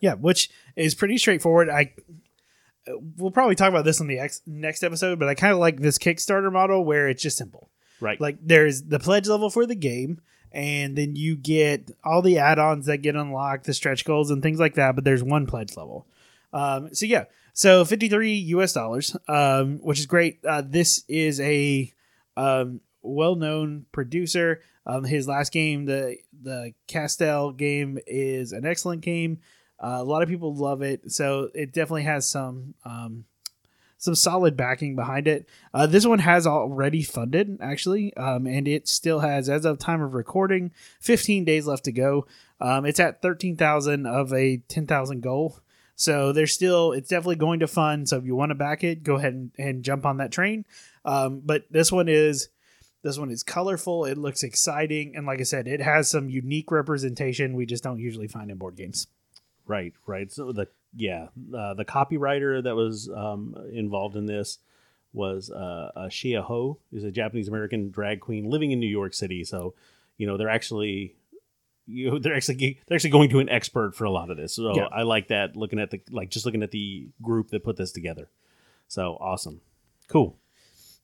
[0.00, 1.68] Yeah, which is pretty straightforward.
[1.68, 1.92] I
[3.16, 5.80] we'll probably talk about this on the ex- next episode, but I kind of like
[5.80, 7.70] this Kickstarter model where it's just simple.
[8.00, 8.20] Right.
[8.20, 10.20] Like there's the pledge level for the game,
[10.52, 14.58] and then you get all the add-ons that get unlocked, the stretch goals and things
[14.58, 14.94] like that.
[14.94, 16.06] But there's one pledge level.
[16.52, 20.44] Um, so yeah, so 53 US dollars, um, which is great.
[20.44, 21.92] Uh, this is a
[22.36, 24.62] um, well-known producer.
[24.86, 29.38] Um, his last game, the the Castell game, is an excellent game.
[29.78, 33.24] Uh, a lot of people love it, so it definitely has some um,
[34.00, 35.46] some solid backing behind it.
[35.74, 40.00] Uh, this one has already funded, actually, um, and it still has, as of time
[40.00, 42.26] of recording, 15 days left to go.
[42.62, 45.60] Um, it's at 13,000 of a 10,000 goal.
[45.96, 48.08] So there's still, it's definitely going to fund.
[48.08, 50.64] So if you want to back it, go ahead and, and jump on that train.
[51.04, 52.48] Um, but this one is,
[53.02, 54.06] this one is colorful.
[54.06, 57.98] It looks exciting, and like I said, it has some unique representation we just don't
[57.98, 59.08] usually find in board games.
[59.66, 60.32] Right, right.
[60.32, 64.58] So the yeah, uh, the copywriter that was um, involved in this
[65.12, 69.14] was uh, uh, Shia Ho, who's a Japanese American drag queen living in New York
[69.14, 69.44] City.
[69.44, 69.74] So,
[70.16, 71.16] you know, they're actually
[71.86, 74.54] you know, they're actually they're actually going to an expert for a lot of this.
[74.54, 74.88] So Yeah.
[74.92, 77.92] I like that looking at the like just looking at the group that put this
[77.92, 78.30] together.
[78.88, 79.60] So awesome,
[80.08, 80.36] cool.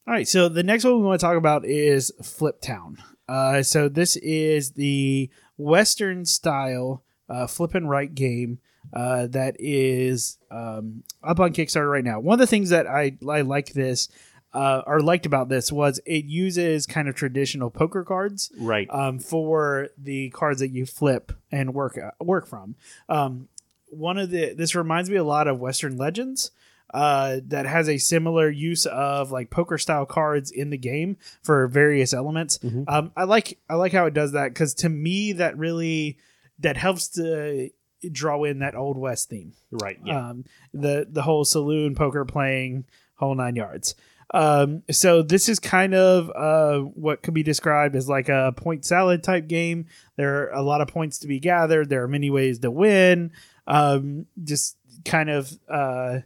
[0.06, 2.98] All right, so the next one we want to talk about is Fliptown.
[3.28, 8.60] Uh, so this is the Western style uh, flip and right game
[8.92, 12.20] uh, that is um, up on Kickstarter right now.
[12.20, 14.08] One of the things that I, I like this
[14.54, 19.18] uh, or liked about this was it uses kind of traditional poker cards Right, um,
[19.18, 22.76] for the cards that you flip and work uh, work from.
[23.08, 23.48] Um,
[23.88, 26.50] one of the this reminds me a lot of Western Legends.
[26.94, 31.66] Uh, that has a similar use of like poker style cards in the game for
[31.66, 32.58] various elements.
[32.58, 32.84] Mhm.
[32.86, 36.16] Um, I like I like how it does that because to me that really
[36.60, 37.70] that helps to
[38.12, 42.84] draw in that old west theme right, yeah, um, the the whole saloon poker playing
[43.16, 43.94] whole nine yards.
[44.34, 48.84] Um, so this is kind of uh, what could be described as like a point
[48.84, 49.86] salad type game.
[50.16, 51.88] There are a lot of points to be gathered.
[51.88, 53.30] There are many ways to win.
[53.66, 56.20] Um, just kind of uh,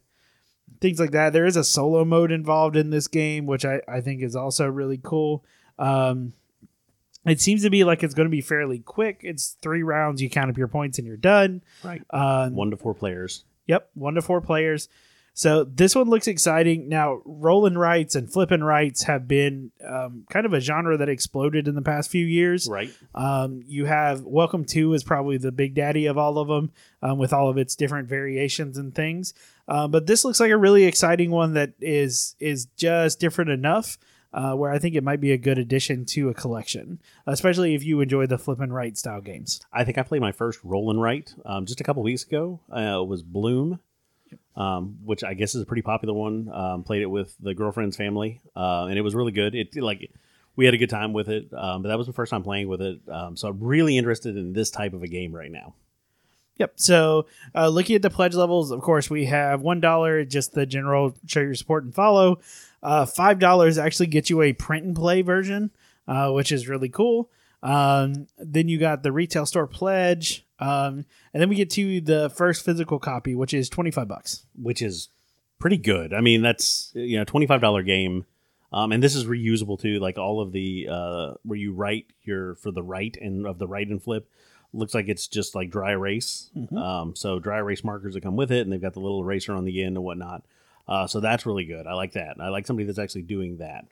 [0.81, 1.33] things like that.
[1.33, 4.67] There is a solo mode involved in this game, which I, I think is also
[4.67, 5.45] really cool.
[5.79, 6.33] Um,
[7.27, 9.21] it seems to be like it's going to be fairly quick.
[9.23, 10.23] It's three rounds.
[10.23, 11.63] You count up your points and you're done.
[11.85, 12.03] right.
[12.11, 13.45] Um, One to four players.
[13.67, 14.89] Yep, one to four players.
[15.33, 16.89] So this one looks exciting.
[16.89, 21.69] Now, rolling rights and flipping rights have been um, kind of a genre that exploded
[21.69, 22.69] in the past few years.
[22.69, 26.73] Right, Um, you have Welcome to is probably the big daddy of all of them,
[27.01, 29.33] um, with all of its different variations and things.
[29.69, 33.99] Uh, but this looks like a really exciting one that is is just different enough.
[34.33, 37.83] Uh, where I think it might be a good addition to a collection, especially if
[37.83, 39.61] you enjoy the flip and right style games.
[39.73, 42.61] I think I played my first roll and write um, just a couple weeks ago.
[42.71, 43.81] Uh, it was Bloom,
[44.55, 46.49] um, which I guess is a pretty popular one.
[46.53, 49.57] Um, played it with the girlfriend's family, uh, and it was really good.
[49.57, 50.11] It like
[50.55, 52.69] we had a good time with it, um, but that was the first time playing
[52.69, 53.01] with it.
[53.09, 55.75] Um, so I'm really interested in this type of a game right now.
[56.59, 56.75] Yep.
[56.77, 60.67] So, uh, looking at the pledge levels, of course, we have one dollar, just the
[60.67, 62.41] general show your support and follow.
[62.83, 65.71] Uh, Five dollars actually gets you a print and play version,
[66.09, 67.31] uh, which is really cool.
[67.63, 71.05] Um, then you got the retail store pledge, um,
[71.35, 74.47] and then we get to the first physical copy, which is twenty five bucks.
[74.61, 75.09] which is
[75.59, 76.15] pretty good.
[76.15, 78.25] I mean, that's you know twenty five dollar game,
[78.73, 79.99] um, and this is reusable too.
[79.99, 83.69] Like all of the uh, where you write your for the right and of the
[83.69, 84.27] right and flip
[84.73, 86.49] looks like it's just like dry erase.
[86.57, 86.79] Mhm.
[86.79, 89.53] Um, so dry erase markers that come with it, and they've got the little eraser
[89.53, 90.45] on the end and whatnot.
[90.91, 91.87] Uh, so that's really good.
[91.87, 92.37] I like that.
[92.41, 93.87] I like somebody that's actually doing that.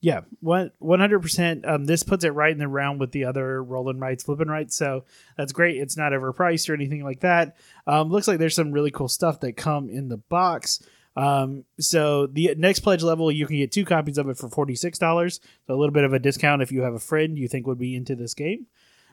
[0.00, 0.70] Yeah, one
[1.00, 1.64] hundred percent.
[1.64, 4.76] Um, this puts it right in the round with the other rolling rights, flipping rights.
[4.76, 5.04] So
[5.38, 5.78] that's great.
[5.78, 7.56] It's not overpriced or anything like that.
[7.86, 10.82] Um, looks like there's some really cool stuff that come in the box.
[11.16, 14.74] Um, so the next pledge level, you can get two copies of it for forty
[14.74, 15.40] six dollars.
[15.66, 17.78] So a little bit of a discount if you have a friend you think would
[17.78, 18.66] be into this game.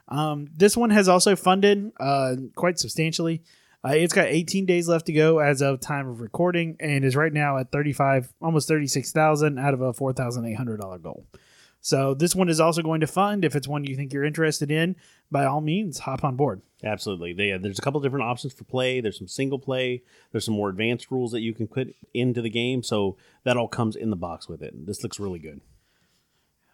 [0.09, 3.43] Um, this one has also funded uh, quite substantially.
[3.83, 7.15] Uh, it's got 18 days left to go as of time of recording, and is
[7.15, 11.25] right now at 35, almost 36,000 out of a $4,800 goal.
[11.81, 13.43] So this one is also going to fund.
[13.43, 14.95] If it's one you think you're interested in,
[15.31, 16.61] by all means, hop on board.
[16.83, 17.33] Absolutely.
[17.33, 19.01] They, there's a couple different options for play.
[19.01, 20.03] There's some single play.
[20.31, 22.83] There's some more advanced rules that you can put into the game.
[22.83, 24.85] So that all comes in the box with it.
[24.85, 25.59] This looks really good.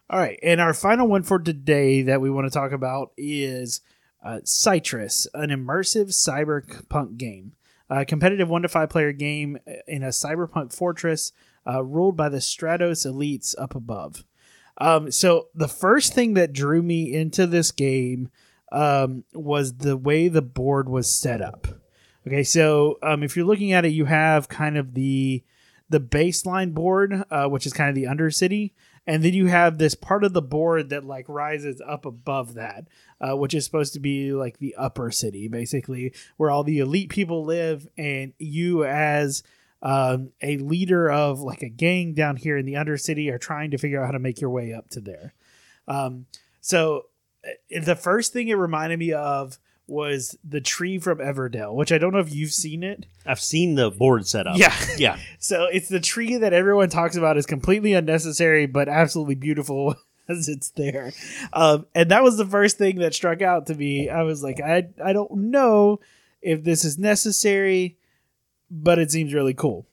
[0.10, 3.82] All right, and our final one for today that we want to talk about is
[4.24, 7.54] uh, Cytress, an immersive cyberpunk game,
[7.90, 9.58] a competitive one to five player game
[9.88, 11.32] in a cyberpunk fortress
[11.68, 14.24] uh, ruled by the Stratos elites up above.
[14.80, 18.30] Um, so the first thing that drew me into this game
[18.72, 21.68] um, was the way the board was set up.
[22.28, 25.44] Okay, so um, if you're looking at it, you have kind of the
[25.90, 28.74] the baseline board, uh, which is kind of the Undercity,
[29.08, 32.88] and then you have this part of the board that like rises up above that,
[33.22, 37.10] uh, which is supposed to be like the upper city, basically, where all the elite
[37.10, 39.44] people live, and you as
[39.82, 43.78] um, a leader of like a gang down here in the Undercity are trying to
[43.78, 45.34] figure out how to make your way up to there.
[45.88, 46.26] Um,
[46.60, 47.06] so
[47.46, 49.58] uh, the first thing it reminded me of
[49.88, 53.06] was the tree from Everdell, which I don't know if you've seen it.
[53.26, 54.58] I've seen the board set up.
[54.58, 54.74] Yeah.
[54.98, 55.18] Yeah.
[55.40, 59.96] So it's the tree that everyone talks about is completely unnecessary, but absolutely beautiful
[60.30, 61.14] as it's there.
[61.54, 64.10] Um, and that was the first thing that struck out to me.
[64.10, 66.00] I was like, I, I don't know
[66.42, 67.98] if this is necessary,
[68.72, 69.86] but it seems really cool.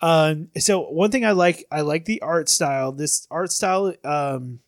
[0.00, 2.92] Um, so one thing I like, I like the art style.
[2.92, 4.60] This art style, um,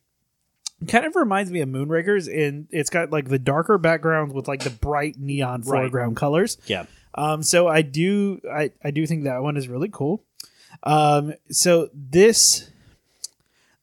[0.89, 4.61] kind of reminds me of Moonrakers, and it's got like the darker backgrounds with like
[4.65, 5.83] the bright neon Right.
[5.83, 6.59] foreground colors.
[6.67, 6.87] Yeah.
[7.15, 10.25] Um, so I do, I, I do think that one is really cool.
[10.83, 12.71] Um, so this,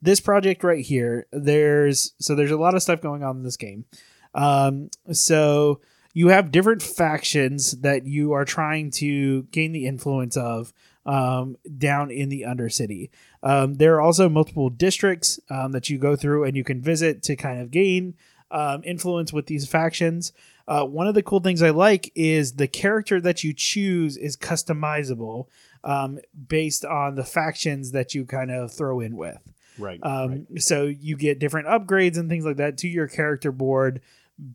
[0.01, 3.57] this project right here, there's so there's a lot of stuff going on in this
[3.57, 3.85] game.
[4.33, 5.79] Um, so
[6.13, 10.73] you have different factions that you are trying to gain the influence of
[11.05, 13.09] um, down in the Undercity.
[13.43, 17.23] Um, there are also multiple districts um, that you go through and you can visit
[17.23, 18.15] to kind of gain
[18.51, 20.33] um, influence with these factions.
[20.67, 24.37] Uh, one of the cool things I like is the character that you choose is
[24.37, 25.47] customizable
[25.83, 29.39] um, based on the factions that you kind of throw in with.
[29.77, 29.99] Right.
[30.03, 34.01] Um, So you get different upgrades and things like that to your character board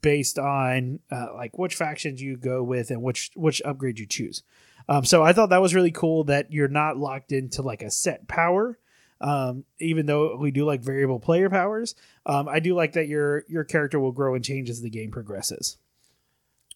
[0.02, 4.43] based on uh, like which factions you go with and which which upgrade you choose.
[4.88, 7.90] Um, so I thought that was really cool that you're not locked into like a
[7.90, 8.78] set power.
[9.20, 11.94] Um, even though we do like variable player powers,
[12.26, 15.10] um, I do like that your your character will grow and change as the game
[15.10, 15.78] progresses.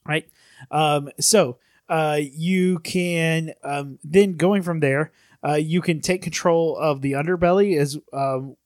[0.07, 0.27] Right.
[0.71, 1.59] Um, so
[1.89, 5.13] uh, you can um, then going from there,
[5.47, 8.57] uh, you can take control of the underbelly as um,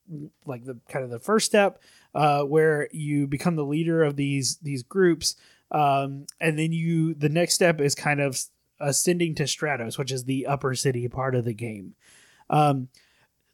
[0.46, 1.82] like the kind of the first step
[2.14, 5.36] uh, where you become the leader of these these groups
[5.70, 8.38] um, and then you the next step is kind of
[8.88, 11.94] ascending to stratos which is the upper city part of the game
[12.50, 12.88] um,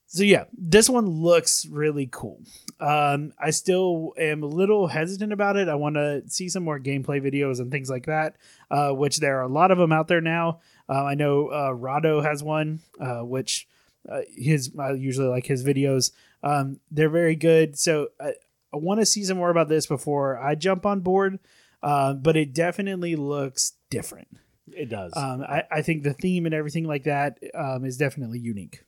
[0.07, 2.41] so yeah this one looks really cool
[2.81, 6.81] um, i still am a little hesitant about it i want to see some more
[6.81, 8.37] gameplay videos and things like that
[8.71, 11.73] uh, which there are a lot of them out there now uh, i know uh,
[11.73, 13.69] Rahdo has one uh, which
[14.09, 16.13] uh, his I usually like his videos.
[16.43, 17.79] Um, they're very good.
[17.79, 18.35] So I,
[18.73, 21.39] I want to see some more about this before I jump on board.
[21.83, 24.29] Uh, but it definitely looks different.
[24.77, 25.13] It does.
[25.17, 28.85] Um, I, I think the theme and everything like that um, is definitely unique.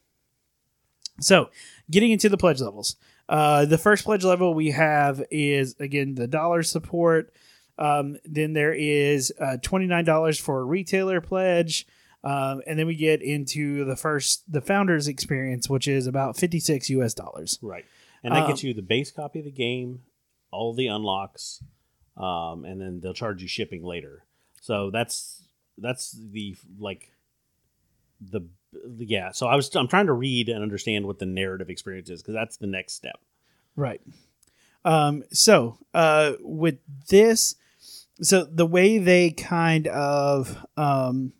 [1.20, 1.50] So,
[1.90, 2.96] getting into the pledge levels.
[3.28, 7.32] Uh, the first pledge level we have is again the dollar support.
[7.78, 11.86] Um, then there is uh, twenty nine dollars for a retailer pledge,
[12.24, 16.60] um, and then we get into the first the founders experience, which is about fifty
[16.60, 17.14] six U.S.
[17.14, 17.58] dollars.
[17.62, 17.84] right.
[18.24, 20.02] And that um, gets you the base copy of the game,
[20.52, 21.62] all the unlocks,
[22.16, 24.24] um, and then they'll charge you shipping later.
[24.60, 27.12] So that's that's the like
[28.20, 28.42] the
[28.98, 29.32] yeah.
[29.32, 32.34] So I was I'm trying to read and understand what the narrative experience is because
[32.34, 33.20] that's the next step.
[33.76, 34.00] Right.
[34.84, 36.78] Um, so uh, with
[37.08, 37.56] this,
[38.20, 41.32] so the way they kind of um,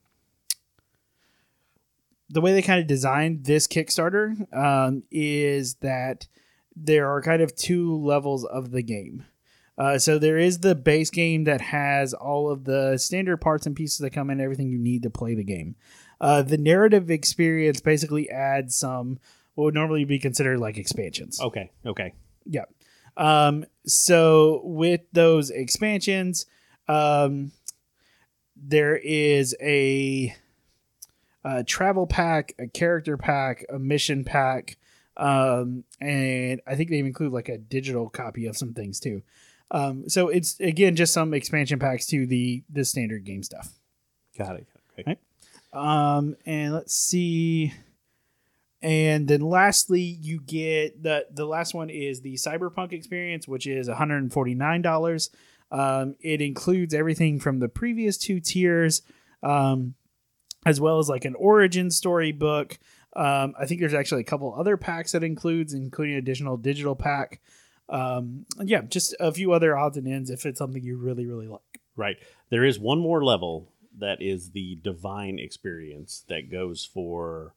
[2.30, 6.26] the way they kind of designed this Kickstarter um, is that
[6.74, 9.26] there are kind of two levels of the game.
[9.82, 13.74] Uh, so there is the base game that has all of the standard parts and
[13.74, 15.74] pieces that come in, everything you need to play the game.
[16.20, 19.18] Uh, the narrative experience basically adds some
[19.56, 21.40] what would normally be considered like expansions.
[21.40, 21.72] Okay.
[21.84, 22.14] Okay.
[22.46, 22.66] Yeah.
[23.16, 26.46] Um, so with those expansions,
[26.86, 27.50] um,
[28.54, 30.32] there is a,
[31.44, 34.76] a travel pack, a character pack, a mission pack,
[35.16, 39.22] um, and I think they include like a digital copy of some things too.
[39.73, 43.70] Um, so it's again just some expansion packs to the the standard game stuff.
[44.39, 44.66] Got it.
[44.93, 45.16] Okay.
[45.74, 46.16] Right.
[46.16, 47.73] Um, and let's see.
[48.82, 53.89] And then lastly, you get the the last one is the Cyberpunk experience, which is
[53.89, 55.31] one hundred and forty nine dollars.
[55.70, 59.01] Um, it includes everything from the previous two tiers,
[59.43, 59.94] um,
[60.66, 62.78] as well as like an origin story book.
[63.15, 67.40] Um, I think there's actually a couple other packs that includes, including additional digital pack.
[67.93, 71.47] Um, yeah, just a few other odds and ends if it's something you really really
[71.47, 71.81] like.
[71.94, 72.16] Right.
[72.51, 77.55] There is one more level that is the divine experience that goes for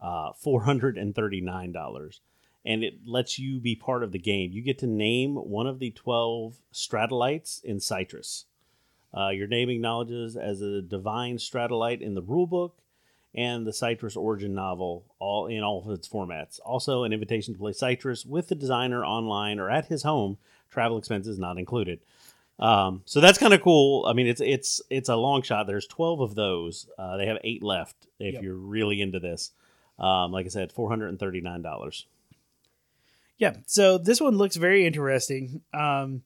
[0.00, 2.20] uh, $439
[2.66, 5.78] and it lets you be part of the game you get to name one of
[5.78, 8.44] the 12 stratolites in Cytress
[9.16, 12.72] uh, your name acknowledges as a divine stratolite in the rulebook
[13.34, 17.58] and the Cytress origin novel all in all of its formats also an invitation to
[17.58, 20.38] play Cytress with the designer online or at his home
[20.70, 22.00] travel expenses not included
[22.60, 24.06] um, so that's kind of cool.
[24.06, 25.66] I mean, it's it's it's a long shot.
[25.66, 26.88] There's 12 of those.
[26.96, 28.42] Uh, they have eight left if Yep.
[28.44, 29.50] you're really into this.
[29.98, 32.06] Um, like I said, four hundred and thirty nine dollars.
[33.38, 35.62] Yeah, so this one looks very interesting.
[35.72, 36.22] Um,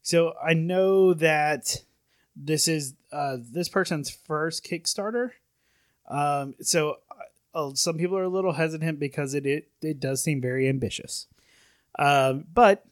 [0.00, 1.82] so I know that
[2.36, 5.30] this is uh, this person's first Kickstarter.
[6.08, 6.96] Um, so
[7.54, 11.26] uh, some people are a little hesitant because it it, it does seem very ambitious.
[11.98, 12.84] Um, but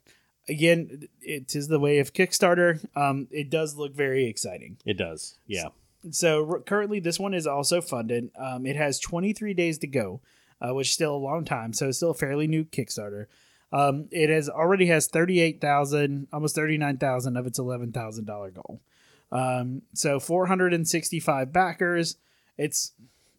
[0.48, 2.84] again, it is the way of Kickstarter.
[2.96, 4.78] Um, it does look very exciting.
[4.84, 5.38] It does.
[5.46, 5.68] Yeah.
[6.10, 8.30] So r- currently, this one is also funded.
[8.36, 10.20] Um, it has 23 days to go,
[10.60, 11.72] uh, which is still a long time.
[11.72, 13.26] So it's still a fairly new Kickstarter.
[13.72, 18.80] Um, it has already has 38,000, almost 39,000 of its $11,000 goal.
[19.30, 22.16] Um, so 465 backers.
[22.62, 22.92] It's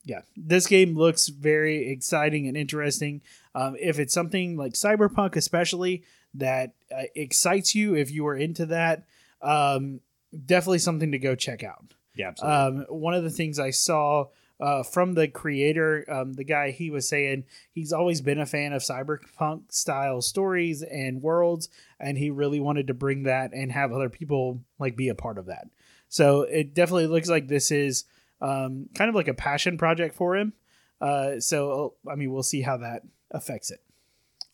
[0.05, 3.21] yeah, this game looks very exciting and interesting.
[3.55, 8.65] Um, if it's something like Cyberpunk, especially that uh, excites you, if you are into
[8.67, 9.05] that,
[9.41, 10.01] um,
[10.45, 11.93] definitely something to go check out.
[12.15, 12.29] Yeah.
[12.29, 12.81] Absolutely.
[12.81, 14.25] Um, one of the things I saw
[14.59, 18.73] uh, from the creator, um, the guy, he was saying he's always been a fan
[18.73, 21.69] of cyberpunk style stories and worlds,
[21.99, 25.37] and he really wanted to bring that and have other people like be a part
[25.37, 25.67] of that.
[26.09, 28.03] So it definitely looks like this is
[28.43, 30.53] um, kind of like a passion project for him.
[31.01, 33.81] Uh, so I mean, we'll see how that affects it.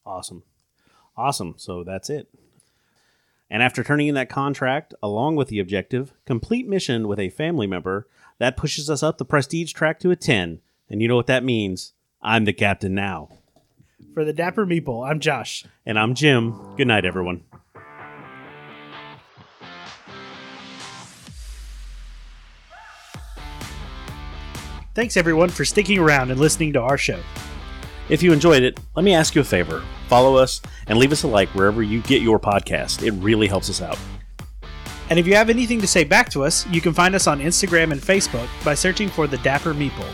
[0.06, 0.44] Awesome.
[1.18, 1.56] Awesome.
[1.57, 2.30] So that's it.
[3.49, 7.68] And after turning in that contract, along with the objective, complete mission with a family
[7.68, 8.07] member,
[8.38, 10.61] that pushes us up the prestige track to a 10.
[10.90, 11.94] And you know what that means?
[12.22, 13.30] I'm the captain now.
[14.14, 15.66] For the Dapper Meeple, I'm Josh.
[15.86, 16.76] And I'm Jim.
[16.78, 17.44] Good night, everyone.
[24.95, 27.20] Thanks everyone for sticking around and listening to our show.
[28.10, 29.84] If you enjoyed it, let me ask you a favor.
[30.07, 33.03] Follow us and leave us a like wherever you get your podcast.
[33.03, 33.99] It really helps us out.
[35.11, 37.40] And if you have anything to say back to us, you can find us on
[37.40, 40.11] Instagram and Facebook by searching for the Dapper Meeple.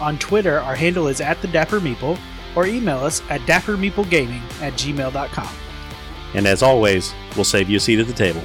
[0.00, 2.18] On Twitter, our handle is at the Dapper Meeple,
[2.54, 5.48] or email us at dappermeeplegaming at gmail.com.
[6.34, 8.42] And as always, we'll save you a seat at the table.